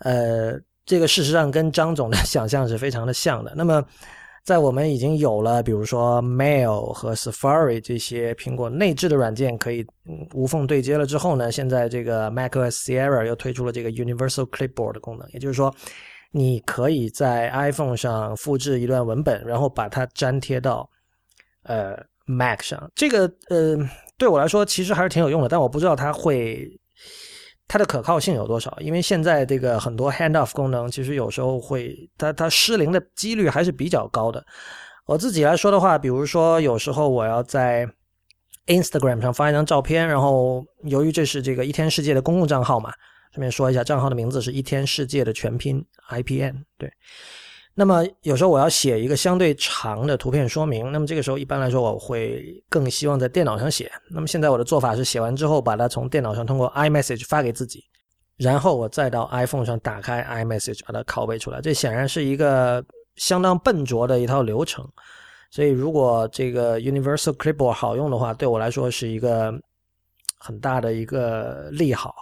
[0.01, 0.59] 呃。
[0.87, 3.51] 这个事实上跟张总的想象是非常的像的。
[3.55, 3.83] 那么，
[4.43, 9.83] 在我们已经有了比如说 Mail 和 Safari 这些苹果内置的软件可以
[10.35, 15.73] 无缝对接了之后呢，现在这个 macOS Sierra 又推出了这个 Universal Clipboard 的功能，也就是说，
[16.29, 20.87] 你可以在 iPhone 上复制一段文本，然后把它粘贴到
[21.63, 22.91] 呃 Mac 上。
[22.95, 23.77] 这个呃，
[24.17, 26.69] 对我来说其实还是挺有用的，但我不知道它会。
[27.67, 28.77] 它的可靠性有多少？
[28.79, 34.45] 因为现在这个很多 handoff 功能，其实有时候会它它失灵的几率还是比较高的。
[35.07, 37.89] 我自己来说的话，比如说有时候我要在
[38.67, 42.93] Instagram 上发一张照片，然后由于这是这个一天世界的公共账号嘛，
[43.31, 46.93] 顺便说一下，账号的名字是一天世界的全拼 IPN 对。
[47.77, 53.91] 那么有时候我要写一个相对长的图片说明，那么这个时候一般来说我会更希望在电脑上写。
[54.09, 57.83] 那么现在我的做法是写完之后把它从电脑上通过 iMessage 发给自己，
[58.37, 61.59] 然后我再到 iPhone 上打开 iMessage 把它拷贝出来。
[61.59, 62.81] 这显然是一个
[63.17, 64.87] 相当笨拙的一套流程。
[65.51, 69.53] 所以如果这个 Universal Clipboard 好用的话，对我来说是一个
[70.37, 72.13] 很大的一个利好。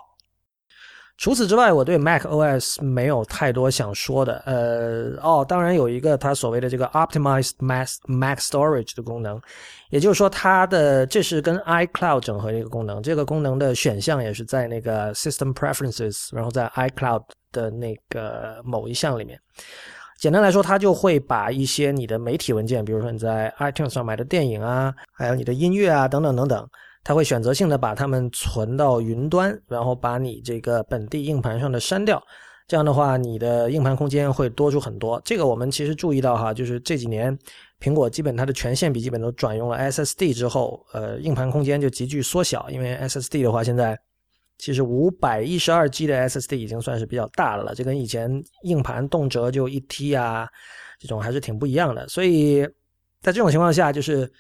[1.23, 4.43] 除此之外，我对 Mac OS 没有太多想说的。
[4.45, 9.41] 呃，哦，当然有一个它所谓的这个 Optimized Mac Mac Storage 的功能，
[9.89, 13.01] 也就是说，它的这是跟 iCloud 整合的一个功能。
[13.01, 19.39] 这个功能的选项也是在那个 System Preferences，然后在 iCloud 的那个某一项里面。
[20.19, 26.67] 简单来说，它就会把一些你的媒体文件，比如说你在 iTunes 上买的电影啊，还有你的音乐啊，等等等等。
[27.03, 32.21] 它会选择性的把它们存到云端，然后把你这个本地硬盘上的删掉。
[32.65, 35.21] 这样的话，你的硬盘空间会多出很多。
[35.25, 37.37] 这个我们其实注意到哈，就是这几年
[37.81, 42.69] 苹果基本它的全线笔记本都转用了 SSD 之后，呃，硬盘空间就急剧缩小。
[42.69, 43.99] 因为 SSD 的话，现在
[44.57, 48.31] 其实五百一十二 G 的 SSD 已经算是比较大的了，这跟以前
[48.63, 50.47] 硬盘动辄就一 T 啊，
[50.99, 52.07] 这种还是挺不一样的。
[52.07, 52.61] 所以
[53.21, 54.31] 在这种情况下，就是。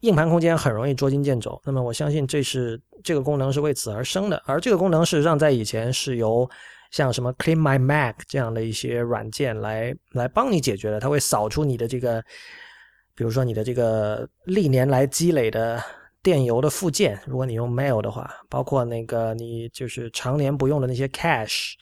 [0.00, 4.42] 硬盘空间很容易捉襟见肘，那么我相信这是这个功能是为此而生的。
[4.46, 6.48] 而这个功能事实上在以前是由
[6.90, 11.00] 像什么 Clean My Mac 这样的一些软件来来帮你解决的。
[11.00, 12.22] 它会扫出你的这个，
[13.14, 15.82] 比如说你的这个历年来积累的
[16.22, 21.72] 电邮的附件，如果你用 Mail 的话，包括那个你就是常年不用的那些 Cache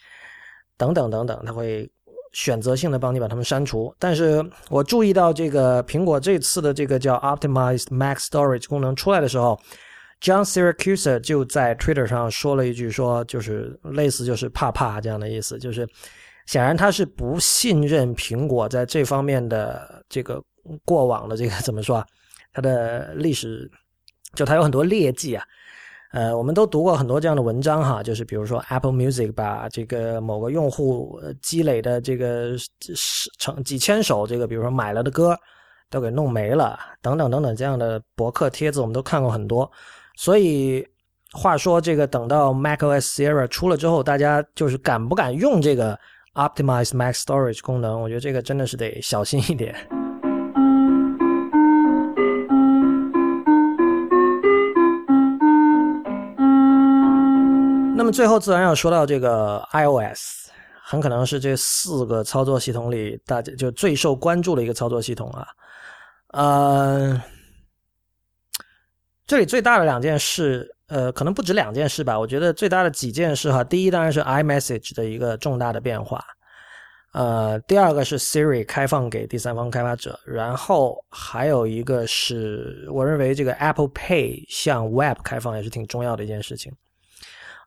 [0.77, 1.90] 等等等等，它会。
[2.35, 9.59] 选择性的帮你把它们删除，但是我注意到这个苹果这次的这个叫 Optimized Mac Storage 功能出来的时候
[10.20, 15.88] ，John Siracusa 就在 Twitter 上说了一句，说就是类似就是怕怕这样的意思，就是
[16.47, 20.42] 显然他是不信任苹果在这方面的这个
[20.85, 22.07] 过往的这个怎么说啊，
[22.53, 23.70] 它的历史
[24.35, 25.44] 就它有很多劣迹啊。
[26.14, 32.53] 呃，我们都读过很多这样的文章哈，就是比如说 Apple Music 把这个某个用户积累的这个
[33.40, 35.37] 成几千首这个，比如说买了的歌，
[35.90, 39.68] 都给弄没了，等等等等这样的博客帖子，我们都看过很多。
[40.16, 40.87] 所以
[41.33, 45.98] 话说，这个等到 macOS Sierra 出了之后，大家就是敢不敢用这个
[46.35, 48.00] Optimize Mac Storage 功能？
[48.00, 49.74] 我觉得这个真的是得小心一点。
[57.96, 60.50] 那么最后自然要说到这个 iOS，
[60.83, 65.46] 很可能是这四个操作系统里大家就最受关注的一个操作系统啊。
[66.33, 67.22] 呃，
[69.26, 72.18] 这里最大的两件事，呃，可能不止两件事吧。
[72.18, 76.22] 我觉得最大的几件事哈，第一当然是 iMessage 的一个重大的变化。
[77.12, 86.72] 呃，第二个是 Siri 开放给第三方开发者，然后还有一个是我认为这个 Apple Pay 向 Web 开放也是挺重要的一件事情。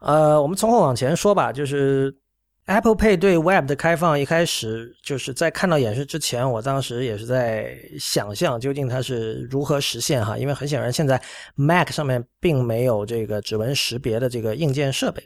[0.02, 2.16] 呃，我们从后往前说吧，就是
[2.66, 11.22] Apple Pay 对 Web 的开放，一开始就是在看到演示之前，我当时也是在想象究竟它是如何实现哈，因为很显然现在
[11.56, 15.24] Mac 上面并没有这个指纹识别的这个硬件设备，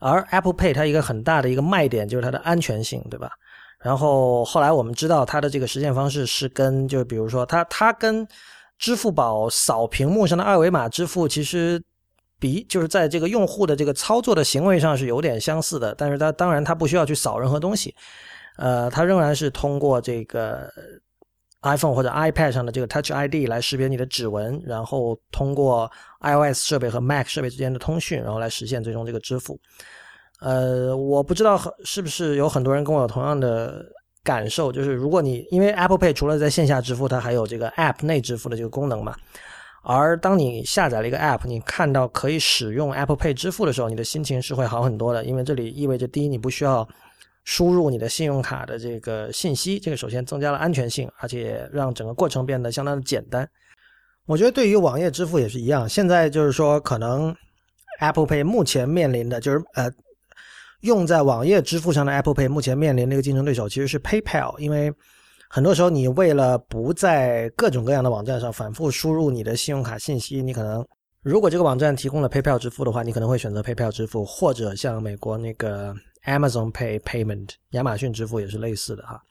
[0.00, 3.30] 而 Apple Pay 它一个很大的一个卖点就是它的安全性，对吧？
[3.82, 8.26] 然后后来我们知道它的这个实现方式是跟，就比如说它它跟
[8.78, 11.82] 支付宝扫屏幕上的二维码支付其实
[12.44, 17.94] 比就是在这个用户的这个操作的行为上是有点相似的，但是它当然它不需要去扫任何东西，
[18.58, 20.70] 呃，它仍然是通过这个
[21.62, 29.58] iPhone 或者 iPad 上的这个 Touch ID 来识别你的指纹，然后通过 iOS 设备和 Mac 设备之间的通讯，然后来实现最终这个支付。
[30.42, 33.82] 呃，我不知道是不是有很多人跟我有同样的
[34.22, 39.16] 感受，就是如果你因为 Apple Pay 除了在线下支付，它还有这个 App 内支付的这个功能嘛，
[39.84, 46.88] 而当你下载了一个 App，你看到可以使用 Apple Pay 支付的时候，你的心情是会好很多的，因为这里意味着第一，你不需要
[47.44, 53.48] 输入你的信用卡的这个信息，这个首先增加了安全性，而且让整个过程变得相当的简单。
[54.26, 57.34] 我觉得对于网页支付也是一样，现在就是说可能
[58.00, 59.90] Apple Pay 目前面临的就是呃。
[60.80, 64.92] 用在网页支付上的 Apple Pay 目前面临的一个竞争对手其实是 PayPal，因为
[65.54, 70.84] 很多时候你为了不在各种各样的网站上反复输入你的信用卡信息，你可能
[71.22, 79.22] 如果这个网站提供了 PayPal 支付的话，你可能会选择 PayPal 支付，或者像美国那个 Amazon Pay Payment 亚马逊支付也是类似的哈。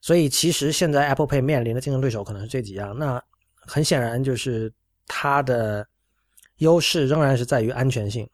[0.00, 3.20] 所以其实现在 Apple Pay 面临的竞争对手可能是这几样，那
[3.56, 4.72] 很显然就是
[5.08, 5.84] 它的
[6.58, 8.24] 优势仍然是在于安全性。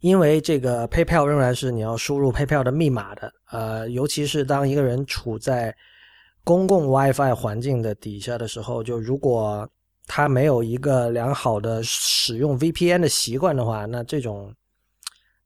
[0.00, 5.74] 因为这个 PayPal 仍然是你要输入 PayPal 的密码的，呃，尤其是当一个人处在
[6.44, 9.68] 公共 WiFi 环境的底下的时候，就如果
[10.06, 14.54] 他没有一个良好的使用 VPN 的习惯的话，那这种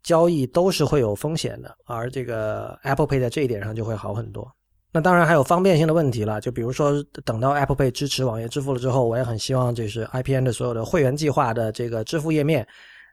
[0.03, 1.75] 交易都是会有风险的。
[1.87, 4.47] 而这个 Apple Pay 在这一点上就会好很多。
[4.93, 12.67] 那当然还有方便性的问题了，就比如说等到 Apple Pay 支持网页支付了之后，我也很希望就是 IPN 的所有的会员计划的这个支付页面。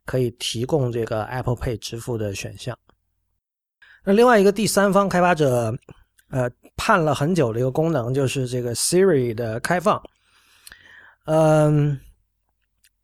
[0.07, 2.75] 可以提供这个 Apple Pay 支付的选项。
[4.05, 5.71] 那另外一个第三方开发者，
[6.29, 10.01] 呃，盼了很久的一个功能就是这个 Siri 的开放。
[11.25, 11.99] 嗯，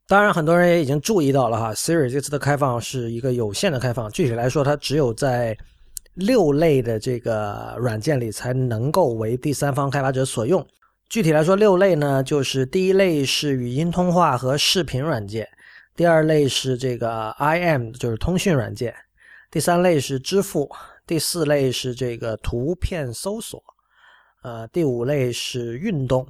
[0.07, 4.09] 当然很多人也已经注意到了哈，Siri 这次的开放是一个有限的开放。
[4.11, 5.57] 具体来说，它只有在
[6.13, 10.65] 六类的这个软件里才能够为第三方开发者所用。
[11.09, 15.45] 具体来说，六类呢，就是第一类是语音通话和视频软件。
[15.95, 18.91] 第二类是这个 IM，就是通讯软件；
[19.51, 20.67] 第三类是支付；
[21.05, 23.59] 第四类是这个图片搜索；
[24.41, 26.25] 呃，第五类是运动；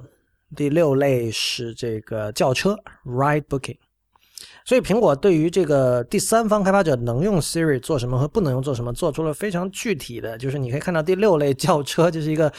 [0.54, 3.78] 第六类是这个轿车 （Ride Booking）。
[4.66, 12.52] 所以，苹果对于这个第三方开发者能用 Siri 做什么和不能用做什么，做出了非常具体的就是你可以看到第六类轿车就是一个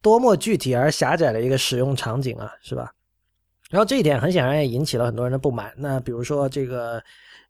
[0.00, 2.92] 多么具体而狭窄的一个使用场景啊，是吧？
[3.72, 5.72] 然后这一点很显然也引起了很多人的不满。
[5.78, 7.02] 那比如说这个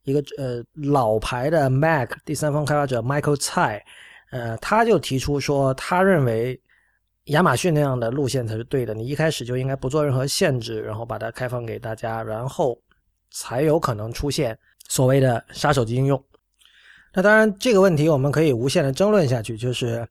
[0.05, 3.85] 一个呃老牌的 Mac 第三方开发者 Michael 蔡
[4.31, 6.59] 呃，他就提出说，他认为
[7.25, 8.95] 亚马逊那样的路线才是对的。
[8.95, 12.81] 你一开始就应该不做任何限制，然后把它开放给大家，然后
[13.33, 14.57] 才有可能出现
[14.89, 16.25] 所谓的杀手级应用。
[17.13, 20.07] 那当然这个问题我们可以无限的争论下去，就是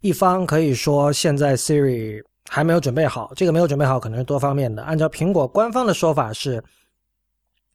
[0.00, 2.22] 一方可以说现在 Siri。
[2.48, 4.82] 还没有准备好，这个没有准备好可能是多方面的。
[4.82, 6.62] 按照苹果官方的说法是，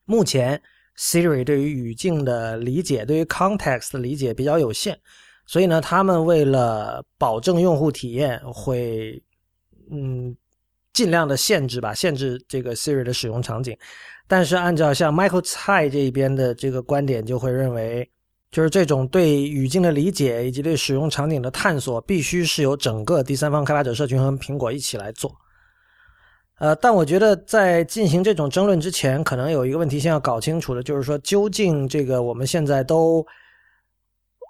[0.05, 0.61] 目前
[0.97, 4.97] Siri 对于语境的理解，对于 context 的理解比较有限，
[5.45, 9.21] 所以呢，他们为了保证用户体验，会
[9.91, 10.35] 嗯
[10.93, 13.77] 尽量的限制吧，限制这个 Siri 的使用场景。
[14.27, 18.09] 但是按照像 Michael 蔡这一边的这个观点，就会认为。
[18.51, 25.33] 就是这种对语境的理解以及对使用场景的探索，必须是由整个第三方开发者社群和苹果一起来做。
[26.59, 33.25] 呃，但我觉得在进行这种争论之前，可能有一个问题先要搞清楚的，就是说，究竟这个我们现在都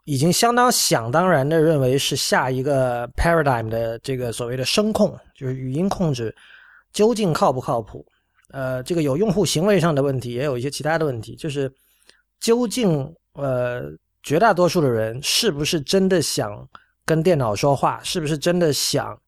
[0.05, 6.35] 已经相当想当然的认为是下一个 paradigm 的这个所谓的声控，就是语音控制，
[6.91, 8.03] 究竟靠不靠谱？
[8.49, 11.71] 呃，这个有用户行为上的问题，也有一些其他的问题，就是。
[12.41, 13.84] 究竟呃
[14.23, 16.67] 绝大多数的人是不是真的想
[17.05, 17.99] 跟电脑说话？
[18.03, 19.19] 是不是真的想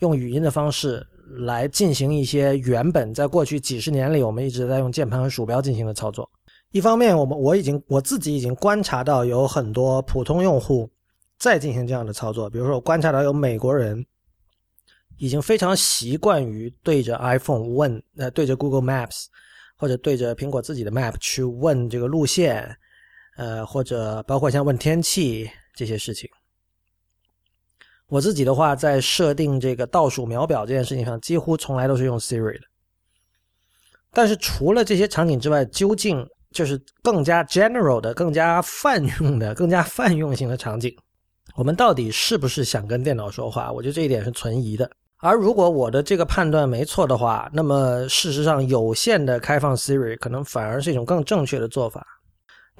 [0.00, 1.06] 用语音的方式
[1.40, 6.28] 来进行一些原本在过去几十年里我们一直在用键盘和鼠标进行的操作？
[6.72, 10.88] 一方面，我们我已经我自己已经观察到有很多普通用户
[11.38, 14.04] 在进行这样的操作，比如说我观察到有美国人
[15.18, 19.26] 已经非常习惯于对着 iPhone 问，呃，对着 Google Maps
[19.76, 22.76] 或者对着苹果自己的 Map 去问这个路线，
[23.40, 26.28] 呃，或者包括像问天气这些事情。
[28.06, 32.66] 我自己的话，在设定这个倒数秒表这件事情上，几乎从来都是用 Siri 的。
[34.12, 40.94] 但是除了这些场景之外，究竟就是更加 general 的、更加泛用的、更加泛用型的场景，
[41.54, 43.72] 我们到底是不是想跟电脑说话？
[43.72, 44.90] 我觉得这一点是存疑的。
[45.20, 52.06] 而如果我的这个判断没错的话，那么事实上有限的开放 Siri 可能反而是一种更正确的做法。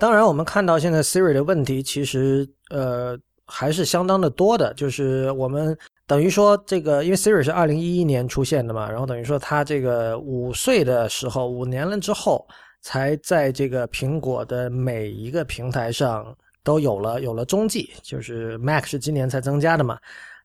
[0.00, 5.76] 当然，我们看到现在 Siri 的问题其实呃还是相当的多的，就是我们
[6.06, 12.44] 等于说这个，因为 Siri 是二零一一年出现的嘛，然后等于说它这个五岁的时候，五年了之后。
[12.82, 16.34] 才在这个苹果的每一个平台上
[16.64, 19.98] 都有了有了踪迹，就是 Mac 是今年才增加的嘛，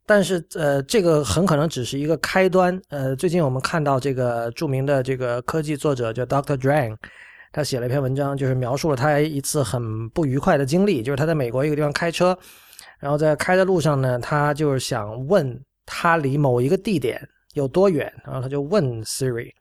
[0.06, 2.78] 但是呃，这个很可能只是一个开端。
[2.90, 6.58] 呃，最近我们看到这个著名的这个科技作者叫 Dr.
[6.58, 6.94] Dre，
[7.56, 12.38] 他写了一篇文章，就是描述了他一次很不愉快的经历，就是他在美国一个地方开车，
[13.00, 19.54] 然后在开的路上呢，他就是想问他离某一个地点有多远，然后他就问 Siri，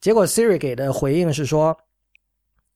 [0.00, 1.76] 结果 Siri 给的回应是说。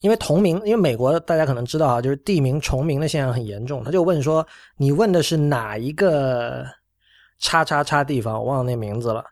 [0.01, 3.83] 因为同名，因为美国大家可能知道啊，就是地名重名的现象很严重。
[3.83, 4.47] 他就问说
[4.79, 6.65] ：“你问的是哪一个
[7.41, 8.39] 叉叉叉地方？
[8.39, 9.25] 我忘了那名字了。”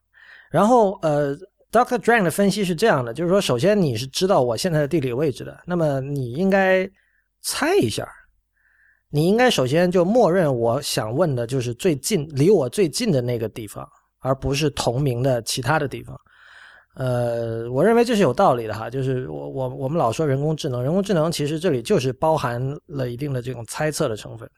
[0.51, 1.37] 然后呃
[1.77, 1.99] ，Dr.
[1.99, 6.89] Drang 的分析是这样的，就是说，首先你是知道我现在的地理位置的，那么你应该
[7.43, 8.09] 猜一下，
[9.11, 13.87] 你应该首先就默认我想问的就是最近离我最近的那个地方，
[14.21, 16.19] 而不是同名的其他的地方。
[16.95, 24.51] 呃，我认为这是有道理的哈，就是我我我们老说人工智能，人工智能其实这里就是包含了一定的这种猜测的成分。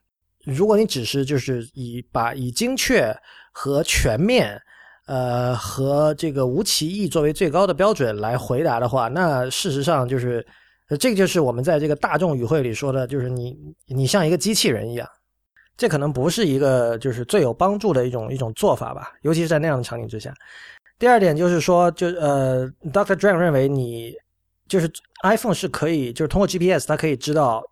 [0.45, 3.13] 如果你只是就是以把以精确
[3.53, 4.57] 和全面，
[5.09, 10.47] 呃和这个无歧义作为最高的标准来回答的话，那事实上就是，
[11.01, 13.57] 这个就是我们在这个大众语汇里说的，就是你
[13.87, 15.09] 你像一个机器人一样，
[15.77, 20.33] 这可能不是一个就是最有帮助的一种一种做法吧，尤其是在那样的场景之下。
[20.99, 23.15] 第二点就是说，就呃，Dr.
[23.15, 24.13] Drang 认为你
[24.69, 24.91] 就是
[25.23, 27.65] iPhone 是可以，就是通过 GPS，它可以知道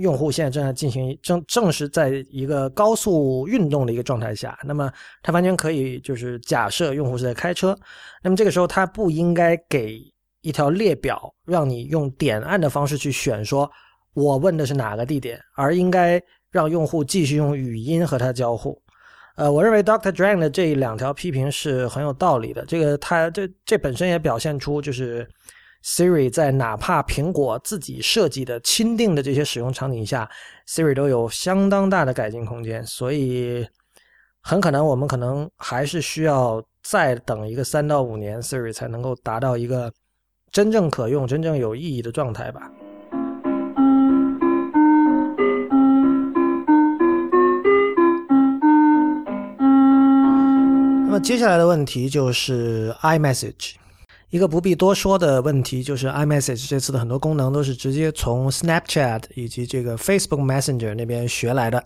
[0.00, 4.90] 用户现在正在进行正正是在一个高速运动的一个状态下，那么
[5.22, 7.76] 它完全可以就是假设用户是在开车，
[8.22, 10.00] 那么这个时候它不应该给
[10.42, 13.70] 一条列表让你用点按的方式去选，说
[14.14, 16.20] 我问的是哪个地点，而应该
[16.50, 18.80] 让用户继续用语音和它交互。
[19.36, 22.64] 呃，我认为 Doctor Drang 的这两条批评是很有道理的。
[22.66, 25.26] 这个他这这本身也表现出，就是
[25.82, 30.28] Siri 在哪怕苹果自己设计的钦定的这些使用场景下
[30.68, 32.84] ，Siri 都有相当大的改进空间。
[32.84, 33.66] 所以，
[34.42, 39.90] 很可能我们可能还是需要再等一个三到五年，Siri 才能够达到一个
[40.52, 42.70] 真正可用、真正有意义的状态吧。
[51.06, 53.74] 那么接下来的问题就是 iMessage，
[54.30, 61.84] 一个不必多说的问题就是 iMessage 这次的很多功能都是直接从 Snapchat 以及这个 Facebook Messenger 那边学来的。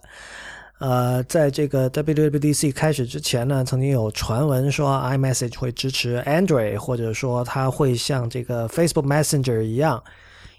[0.78, 10.02] 呃，在这个 WWDC 开始之前呢，曾经有传闻说 iMessage 会支持 Android，或者说它会像这个 Facebook Messenger 一样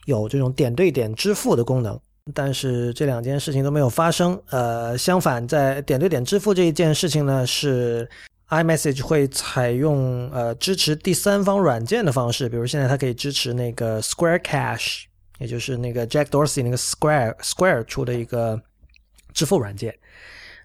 [0.06, 2.00] 有这种点对点支付的功能。
[2.34, 4.42] 但是这两件事情都没有发生。
[4.50, 8.10] 呃，相反，在点对点支付这一件事情呢是。
[8.50, 15.06] iMessage 会采用呃支持第三方软件的方式，比如现在它可以支持那个 Square Cash，
[15.40, 18.62] 也就是那个 Jack Dorsey 那个 Square Square 出的一个
[19.34, 19.98] 支付软件。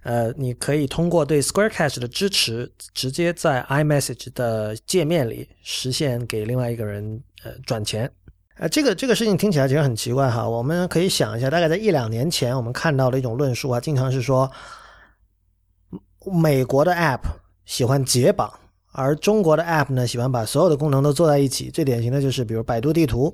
[0.02, 8.10] 呃，你可以通过对 Square Cash 的支持，直接在 iMessage 的界面里实现给另外一个人呃转钱。
[8.56, 10.46] 呃，这个这个事情听起来其实很奇怪哈。
[10.46, 14.50] 我们可以想一下，大概在一两年前，我们看到的一种论述啊，经常是说
[16.30, 17.20] 美国的 App。
[17.70, 18.52] 喜欢解绑，
[18.90, 21.70] 而中国的 App 呢，喜欢把所有的功能都做在一起。
[21.70, 23.32] 最典型的就是，比如百度地图，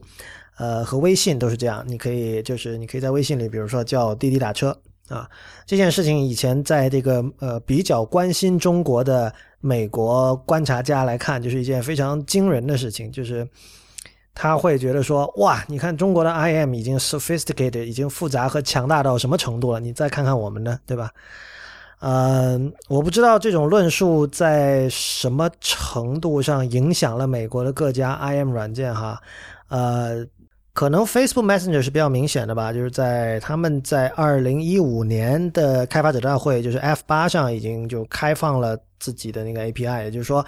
[0.58, 1.82] 呃，和微信都是这样。
[1.88, 4.78] 你可以就是你可以在微信里，比如说叫滴滴打车
[5.08, 5.26] 啊。
[5.64, 13.48] 这件事情以前在这个呃比较关心中国的美国观察家来看，就是一件非常惊人的事情，就是
[14.34, 19.80] 他会觉得说，哇，你看中国的 IM 已经 sophisticated，已经复杂和强大到什么程度了？
[19.80, 21.10] 你再看看我们的，对吧？
[22.00, 29.20] 嗯，我不知道这种论述在什么程度上影响了美国的各家 IM 软件哈。
[29.68, 30.24] 呃，
[30.72, 40.44] 可能 Facebook Messenger 是比较明显的吧，就是在他们在二零一五年的开发者大会，就是 F 八上已经就开放了自己的那个 API，也就是说。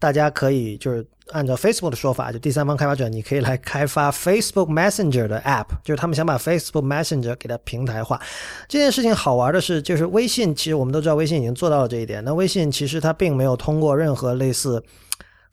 [0.00, 8.20] 大家可以就是按照 Facebook 的说法，就第三方开发者，你可以来开发 Facebook Messenger 的 App，就是他们想把 Facebook Messenger 给它平台化。
[8.66, 12.24] 这件事情好玩的是，就是微信，其实我们都知道微信已经做到了这一点。
[12.24, 14.82] 那微信其实它并没有通过任何类似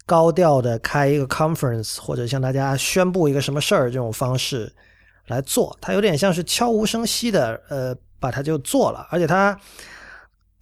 [0.05, 4.71] 高调的开一个 conference 或者向大家宣布一个什么事儿这种方式
[5.27, 9.59] 来做，它有点像是悄无声息的，呃，把它就做了，而且它。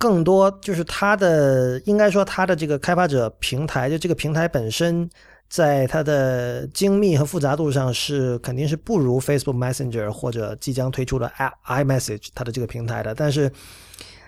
[0.03, 5.09] 更多就是它的，应该说它的这个开发者平台，就这个平台本身，
[5.47, 11.31] 在它的精密和复杂度上是肯定是不如 Facebook Messenger 或者即将推出的
[11.65, 13.15] iMessage 它的这个平台的。
[13.15, 13.49] 但是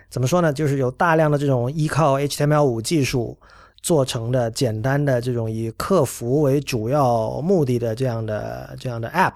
[0.10, 0.54] 怎么说呢？
[0.54, 3.38] 就是有大量的这种依靠 HTML5 技术
[3.82, 9.34] 做成的简单的这种以客服为主要目的的这样的这样的 App。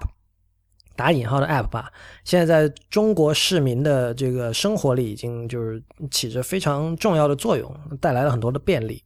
[1.00, 1.90] 打引号的 App 吧，
[2.24, 9.02] 现在在中国市民的这个生活里，已经就是起着非常重要的作用，带来了很多的便利。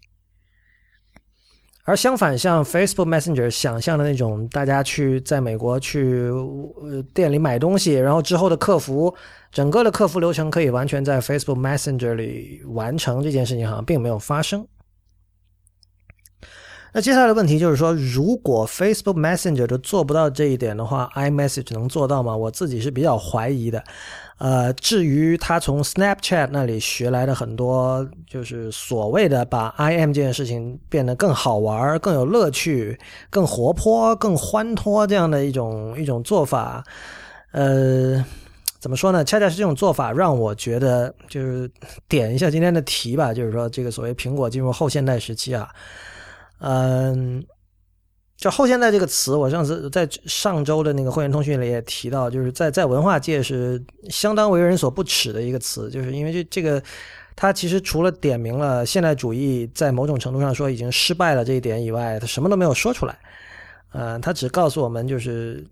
[1.85, 6.29] 而相反，像 Facebook Messenger 想象的那种，大家去在美国去
[6.81, 9.15] 呃店里买东西，然后之后的客服，
[9.53, 14.67] 整个的客服流程可以完全在 Facebook Messenger 里完成，这件事情好像并没有发生。
[16.97, 22.37] 那接下来的问题就是说，如果 Facebook Messenger 都做不到这一点的话，iMessage 能做到吗？
[22.37, 23.83] 我自己是比较怀疑的。
[24.39, 32.97] 呃，至于他从 Snapchat 那里学来的很多，就是所谓的把 IM 这件事情变得更好玩、更有乐趣、
[33.29, 36.85] 更活泼、更欢脱这样的一种一种做法，
[37.51, 38.25] 呃，
[38.79, 39.25] 怎么说呢？
[39.25, 41.69] 恰恰是这种做法让我觉得，就是
[42.09, 45.69] 点一下今天的题吧，就是说这个所谓苹果进入后现代时期啊。
[46.67, 47.45] 嗯，
[48.39, 56.83] 就后现代这个词，我上次在上周的那个会员通讯里也提到，就是在在文化界是相当为人所不齿的一个词，就是因为这这个，
[57.37, 63.19] 它其实除了点明了现代主义在某种程度上说已经失败了这一点以外，它什么都没有说出来。
[63.93, 65.63] 嗯，它只告诉我们，就是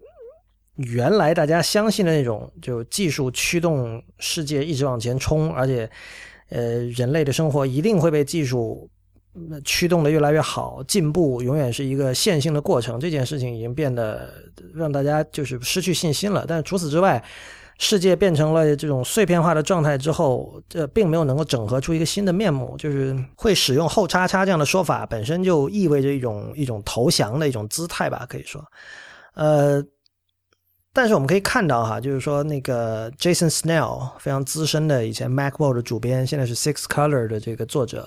[0.77, 5.91] 原来大家相信的那种，就技术驱动世界一直往前冲，而且
[6.51, 8.91] 呃，人类的生活一定会被技术。
[9.35, 13.01] 那驱动的越来越好，进步永远是一个线性的过程。
[13.01, 14.29] 这件事情已经变得
[14.75, 16.45] 让大家就是失去信心了。
[16.47, 17.25] 但是除此之外，
[17.79, 22.77] 世界变成了这种碎片化的状态之后，这并没有能够整合出一个新的面目。
[22.79, 28.63] 就是会使用后叉叉这样的说法，本身就意味着一种一种投降的一种姿态吧，可以说。
[29.35, 29.83] 呃，
[30.93, 38.07] 但是我们可以看到哈，就是说那个 Jason Snell 非常资深的以前 MacBook 的主编，现在是 Six Color 的这个作者。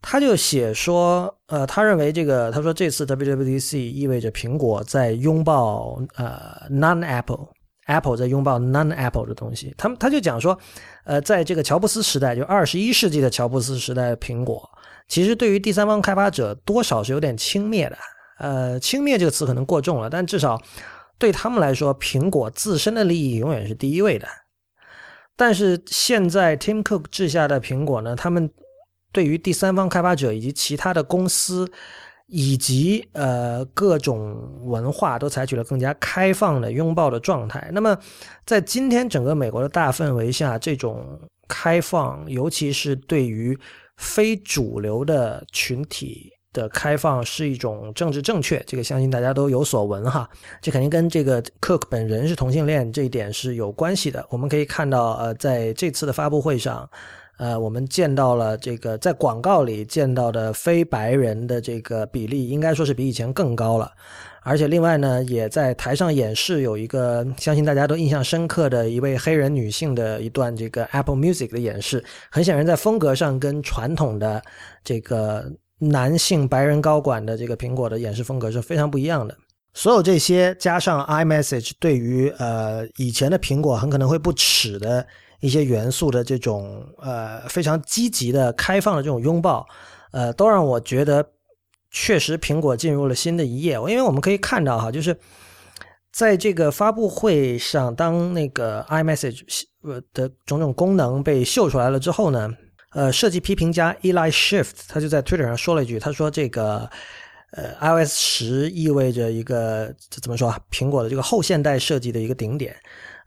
[0.00, 9.74] 他就写说，呃，他认为这个，他说这次 WWDC 意味着苹果在拥抱呃 non Apple，Apple 在拥抱 non Apple 的东西。
[9.76, 10.56] 他们他就讲说，
[11.04, 14.70] 呃，在这个乔布斯时代，就二十一世纪的乔布斯时代，苹果
[15.08, 17.98] 其实对于第三方开发者多少是有点轻蔑的。
[18.38, 20.62] 呃，轻蔑这个词可能过重了，但至少
[21.18, 24.28] 对他们来说，苹果自身的利益永远是第一位的。
[25.36, 28.48] 但是现在 Tim Cook 治下的苹果呢，他们。
[29.12, 31.70] 对于第三方开发者以及其他的公司，
[32.26, 37.70] 以及呃各种文化，都采取了更加开放的拥抱的状态。
[37.72, 37.96] 那么，
[38.44, 43.58] 在今天整个美国的大氛围下，这种开放，尤其是对于
[43.96, 48.62] 非主流的群体的开放，是一种政治正确。
[48.66, 50.28] 这个相信大家都有所闻哈。
[50.60, 54.26] 这肯定跟这个 Cook 本人是同性恋这一点是有关系的。
[54.28, 56.88] 我们可以看到，呃，在这次的发布会上。
[57.38, 63.90] 呃，我们见到了这个在广告里见到的非白人的这个比例，应该说是比以前更高了。
[64.42, 72.02] 而且另外呢，也在台上演示有一个相信大家都印象深刻的一位黑人女性的一段这个 Apple Music 的演示。
[72.30, 74.42] 很显然，在风格上跟传统的
[74.82, 75.44] 这个
[75.78, 79.36] 男性白人高管的这个苹果的演示风格是非常不一样的。
[79.74, 85.06] 所有这些加上 iMessage，对于呃以前的苹果很可能会不耻的。
[85.40, 89.66] 一些元素的这种呃非常积极的开放的这种拥抱，
[90.10, 91.24] 呃，都让我觉得
[91.90, 93.74] 确实苹果进入了新的一页。
[93.74, 95.16] 因为我们可以看到哈，就是
[96.12, 99.42] 在这个发布会上，当那个 iMessage
[100.12, 102.52] 的种种功能被秀出来了之后呢，
[102.90, 106.90] 呃，设计批评家 Eli Shift 他就在 Twitter 上说了一句，他说这个
[107.52, 110.60] 呃，iOS 十意味着一个怎么说啊？
[110.70, 112.76] 苹果的这个后现代设计的一个顶点。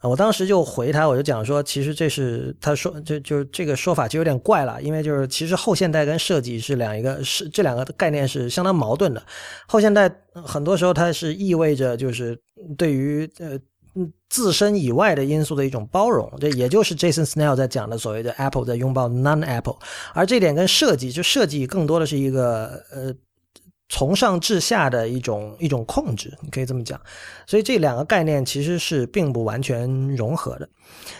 [0.02, 9.22] 我当时就回他，我就讲说，其实这是他说，就就这个说法就有点怪了，因为就是其实后现代跟设计是两一个是这两个概念是相当矛盾的。
[9.68, 12.36] 后现代很多时候它是意味着就是
[12.78, 13.60] 对于呃
[14.30, 19.78] 自身以外的因素的一种包容，这也就是 Jason Snell 在讲的所谓的 Apple 在拥抱 Non-Apple，
[20.14, 23.14] 而这点跟设计就设计更多的是一个呃。
[23.94, 26.98] 从上至下的一种一种控制，你可以这么讲，
[27.46, 29.86] 所以这两个概念其实是并不完全
[30.16, 30.70] 融合的。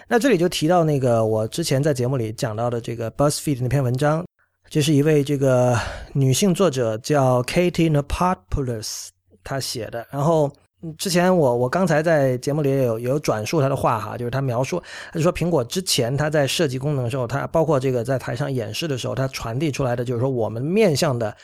[0.08, 4.26] 那这里就提到那个我之前在节目里讲到的这个 BuzzFeed 那篇文章，
[4.70, 5.78] 这是一位这个
[6.14, 9.10] 女性作者叫 Katie Napopoulos
[9.44, 10.08] 她写的。
[10.10, 10.50] 然后
[10.98, 21.36] 之前我我刚才在节目里也有有转述她的话哈，就是她描述，她就说苹果之前她在设计功能的时候，它包括这个在台上演示的时候，它传递出来的就是说我们面向的。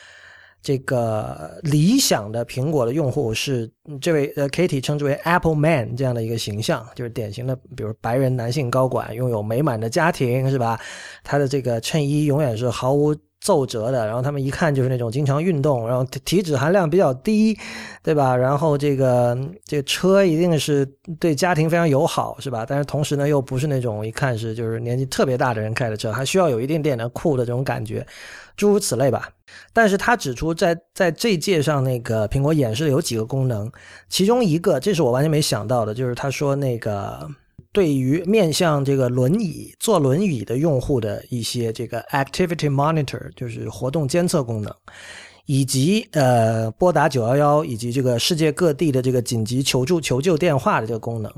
[0.67, 10.77] 这个理想的苹果的用户是这位呃，Kitty 称之为 Apple Man 这样的一个形象，就是典型的，比如白人男性高管，拥有美满的家庭，是吧？
[11.23, 17.57] 他的这个衬衣永远是毫无皱褶的，然后他们一看就是那种经常运动，然后体脂含量比较低，
[18.03, 18.35] 对吧？
[18.35, 20.85] 然后这个这个车一定是
[21.17, 22.65] 对家庭非常友好，是吧？
[22.67, 28.05] 但是同时呢，又不是那种一看是就是年纪特别大的人开的车，还需要有一点点的酷的这种感觉。
[28.57, 29.29] 诸如此类吧，
[29.71, 33.71] 但是他指出，在在这届上，那个苹果演示的有几个功能，
[34.09, 37.29] 其中一个，这是我完全没想到的，就是他说那个
[37.71, 44.73] 对于面向这个轮椅坐轮椅的用户的一些这个 Activity Monitor，就是活动监测功能，
[45.45, 51.31] 以及呃拨打九幺幺以及这个世界各地的这个紧急求助求救电话的这个功能，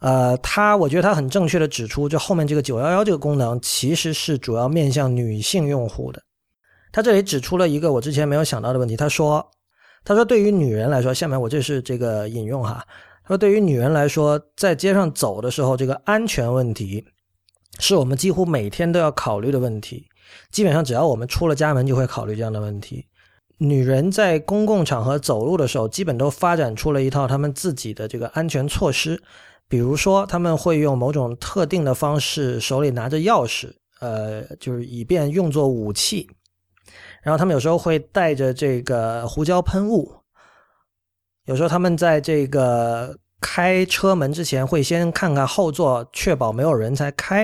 [0.00, 6.22] 呃，他我觉得他很正确的指出，这后面这个九幺幺这个功能其实是主要面向女性用户的。
[6.94, 8.96] 他这里指出了一个我之前没有想到的问题。
[8.96, 9.44] 他说
[10.06, 12.86] ：“他说对于女人来说，下面我这是这个引用哈。
[13.24, 17.04] 他说对于女人来说，在街上走的时候，这个安全问题
[17.80, 20.06] 是我们几乎每天都要考虑的问题。
[20.52, 23.04] 基本上只要我们出了家门，就会考虑这样的问题。
[23.58, 29.20] 女人在公共场合走路的时候，基本都发展出了一套他们自己的这个安全措施。
[29.68, 36.30] 比如说，他们会用某种特定的方式，手里拿着钥匙，呃，就是以便用作武器。”
[37.24, 40.12] 然后他们有时候会带着这个胡椒喷雾，
[41.46, 47.38] 有时候他们在这个开车门之前会先看看后座，确保没有人才开。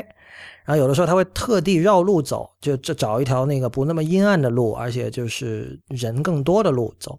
[0.64, 7.18] 然后有的时候他会特地绕路走，就就找一条那个不那么阴暗的路，而且就是人更多的路走。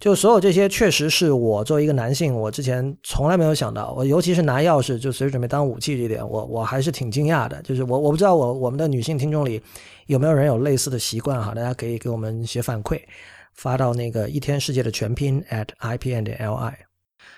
[0.00, 3.94] 就所有这些，确实是我作为一个男性，我之前从来没有想到。
[3.96, 7.62] 我尤其是拿钥匙就随时准备当武器这点，我我还是挺惊讶的。
[7.62, 9.62] 就是我我不知道我我们的女性听众里
[10.06, 11.54] 有没有人有类似的习惯哈？
[11.54, 13.00] 大家可以给我们写反馈，
[13.54, 16.72] 发到那个一天世界的全拼 at ipn 点 li。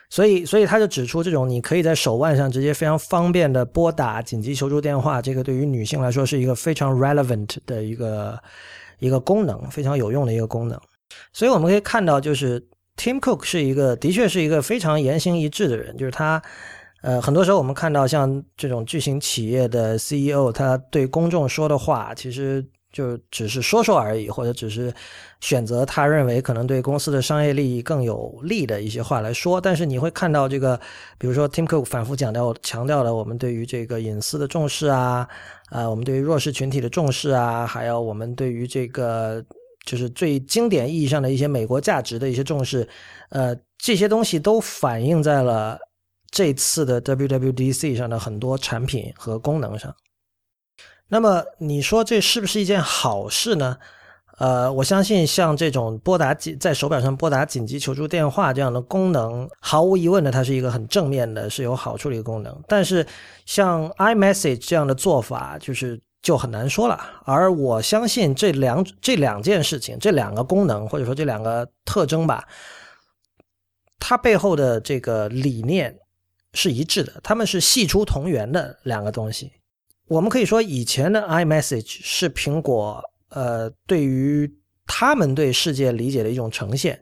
[0.09, 8.37] 所以所以他就指出，这种你可以在手腕上直接非常方便的拨打紧急求助电话，这个对于女性来说是一个非常 relevant 的一个
[8.99, 10.81] 一个功能，非常有用的一个功能。
[11.33, 12.61] 所以我们可以看到，就是
[12.97, 15.97] Tim Cook 是一个，的确是一个非常言行一致的人。
[15.97, 16.43] 就是他，
[17.03, 24.93] 呃，很多时候我们看到像这种巨型企业的 CEO，他对公众说的话，其实就只是说说而已，或者只是
[25.41, 29.61] 选择他认为可能对公司的商业利益更有利的一些话来说。
[29.61, 30.81] 但是你会看到这个，
[31.19, 35.29] 比如说 Tim Cook 反复强调强调了我们对于这个隐私的重视啊，
[35.69, 39.45] 啊，我们对于弱势群体的重视啊，还有我们对于这个。
[39.87, 42.87] 就是最经典意义上的一些美国价值的一些重视，
[43.31, 45.79] 呃，这些东西都反映在了
[46.31, 49.95] 这次的 WWDC 上的很多产品和功能上。
[51.09, 53.79] 那么你说这是不是一件好事呢？
[54.39, 62.61] 呃，我相信像这种拨打紧在手表上拨打紧急求助电话这样的功能，毫无疑问的，它是一个很正面的，是有好处的一个功能。
[62.67, 63.07] 但是
[63.47, 66.01] 像 iMessage 这样的做法，就是。
[66.27, 72.49] 就很难说了，而我相信这两这两件事情，这两个功能或者说这两个特征吧，
[74.01, 75.97] 它背后的这个理念
[76.53, 79.53] 是一致的，他们是系出同源的两个东西。
[80.09, 84.53] 我们可以说，以前的 iMessage 是苹果呃对于
[84.85, 87.01] 他们对世界理解的一种呈现，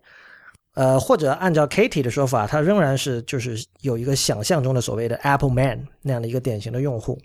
[0.74, 7.18] 呃，或者按照 Katie 的说法，它仍然是就是有一个想象中的所谓的 Apple Man 那样的一个典型的用户。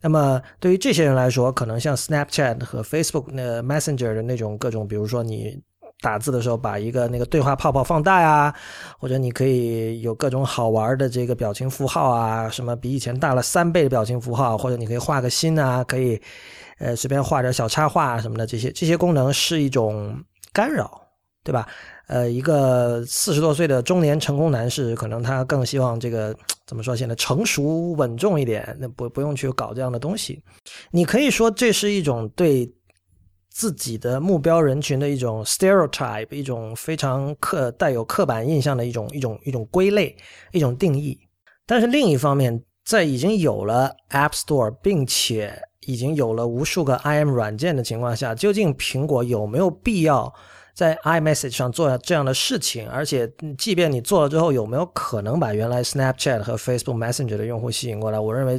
[0.00, 5.60] 那么对于这些人来说，可能像 Snapchat 和 Facebook 那 Messenger 的那种各种，比如说你
[6.00, 8.54] 打字的时候把一个那个对话泡泡放大呀，
[8.98, 16.20] 或者你可以有各种好玩的这个表情符号啊，什么比以前大了三倍的表情符号，或者你可以画个心啊，可以
[16.78, 20.18] 呃随便画点小插画什么的，这些这些功能是一种
[20.54, 21.02] 干扰，
[21.44, 21.68] 对吧？
[22.10, 26.34] 呃，一个四十多岁的中年成功男士，可能他更希望这个
[26.66, 26.96] 怎么说？
[26.96, 30.42] 显得成熟稳重一点，那不不用去搞这样的东西。
[30.90, 32.68] 你可以说这是一种对
[33.48, 40.16] 自己的目标人群的一种 stereotype，一种非常刻带有刻板印象的一种一种一种归类，
[40.50, 41.16] 一种定义。
[41.64, 45.56] 但是另一方面，在已经有了 App Store，并且
[45.86, 50.34] 已经有了无数个 IM 软件的情况下，究竟苹果有没有必要？
[50.80, 58.18] 在 iMessage 上做这样的事情，而且即便你做了之后，有没有可能把原来 Snapchat 和 Facebook Messenger 的用户吸引过来？
[58.18, 58.58] 我认为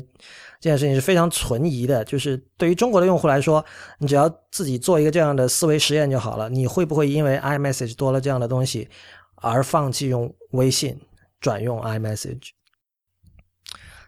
[0.60, 2.06] 这件事情是非常存疑的。
[2.06, 3.66] 就是对于中国的用户来说，
[3.98, 6.48] 你只要自己做一个这样的思维实验就好了。
[6.48, 8.88] 你会不会因为 iMessage 多了这样的东西
[9.38, 11.02] 而放弃用微信，
[11.40, 12.50] 转用 iMessage？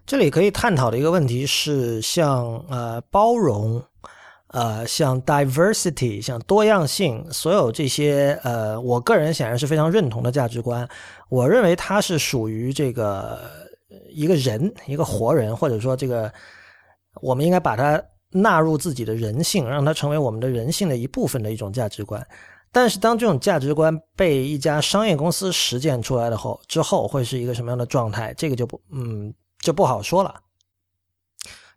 [0.06, 3.84] 这里可以探讨的一个问题是，像呃包容。
[4.54, 10.88] 呃，像 diversity，像多样性，所有这些，呃，我个人显然是非常认同的价值观。
[11.28, 13.40] 我认为它是属于这个
[14.12, 16.32] 一个人，一个活人，或者说这个，
[17.20, 18.00] 我们应该把它
[18.30, 22.24] 纳入自己的人性，让它成为我们的人性的一部分的一种价值观。
[22.72, 28.34] 但是，当这种价值观被一家商业公司实践出来的后，之后会是一个什么样的状态？
[28.36, 30.36] 这个就不，嗯，就不好说了。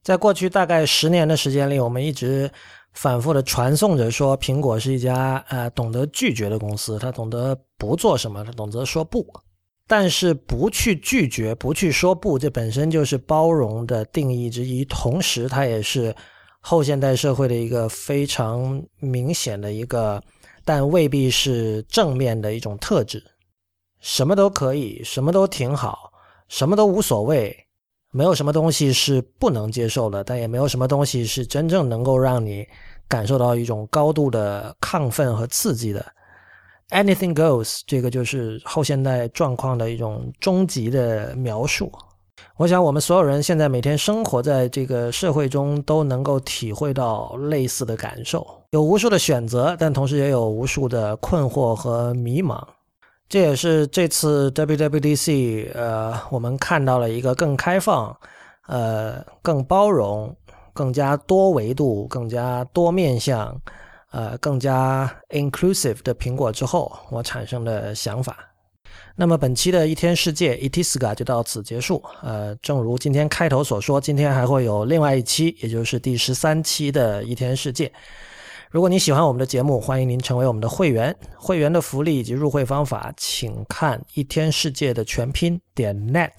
[0.07, 2.49] 在过去大概十年的时间里，我们一直
[2.93, 9.27] 反复的传颂着说，苹果是一家呃懂得拒绝的公司，它懂得不做什么，它懂得说不。
[9.89, 16.15] 但是不去拒绝，不去说不，这本身就是包容的定义之一，同时它也是
[16.61, 20.23] 后现代社会的一个非常明显的一个，
[20.65, 23.21] 但未必是正面的一种特质。
[23.99, 26.13] 什么都可以，什么都挺好，
[26.47, 27.66] 什么都无所谓。
[28.13, 32.67] 没有什么东西是不能接受的，但也没有什么东西是真正能够让你
[33.09, 36.05] 感受到一种高度的亢奋和刺激的。
[36.91, 41.91] Anything goes，这个就是后现代状况的一种终极的描述。
[42.57, 48.47] 我想，我们所有人现在每天生活在这个社会中，都能够体会到类似的感受。
[48.71, 52.63] 有无数的选择，但同时也有无数的困惑和迷茫。
[53.29, 58.17] 这也是这次 WWDC，呃，我们看到了一个更开放、
[58.69, 60.35] 呃，更包容、
[60.73, 63.61] 更加多维度、更加多面向、
[64.13, 68.37] 呃，更加 inclusive 的苹果之后，我产生的想法。
[69.17, 72.01] 那么本期的一天世界 Itiska 就到此结束。
[72.23, 77.91] 呃，正如今天开头所说，今天还会有另外一期，也就是第十三期的一天世界。
[78.71, 81.17] 如果你喜欢我们的节目，欢迎您成为我们的会员。
[81.37, 86.33] 会员的福利以及入会方法，请看一天世界的全拼点 net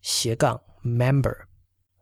[0.00, 1.34] 斜杠 member。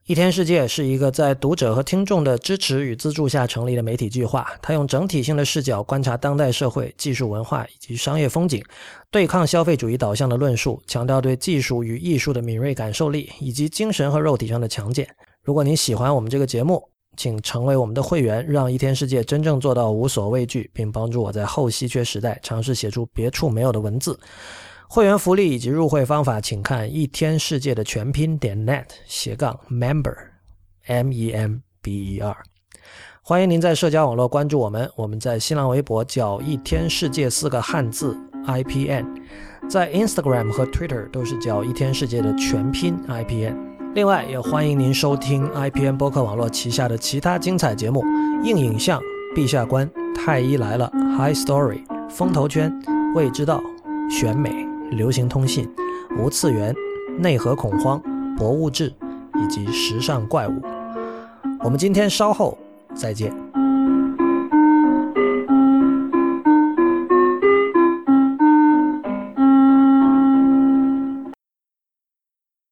[0.04, 4.46] 一天世界是一个在读者和听众的支持与资助下成立的媒体计划。
[4.60, 8.62] 它用整体性的视角观察当代社会、技术文化以及商业风景，
[9.10, 15.08] 对抗消费主义导向的论述，强调对技术与艺术的敏锐感受力以及精神和肉体上的强健。
[15.42, 16.82] 如果您喜欢我们这个节目，
[17.16, 24.18] 请成为我们的会员，让一天世界真正做到无所畏惧，并帮助我在后稀缺时代尝试写出别处没有的文字。
[24.88, 30.16] 会员福利以及入会方法，请看一天世界的全拼点 net 斜杠 member
[30.86, 32.36] m e m b e r。
[33.22, 39.06] 欢迎您在社交网络关注我们，我们在新浪微博叫一天世界四个汉字 i p n，
[39.68, 43.79] 在 Instagram 和 Twitter 都是叫一天世界的全拼 i p n。
[43.92, 48.04] 另外，也欢迎您收听 IPN 播客网络旗下的其他精彩节目：
[48.44, 49.00] 硬影像、
[49.34, 50.88] 陛下观、太医来了、
[51.18, 52.72] High Story、风投圈、
[53.16, 53.60] 未知道、
[54.08, 55.68] 选美、流行通信、
[56.16, 56.72] 无次元、
[57.18, 58.00] 内核恐慌、
[58.38, 58.94] 博物志
[59.34, 60.62] 以及时尚怪物。
[61.64, 62.56] 我们今天稍后
[62.94, 63.49] 再见。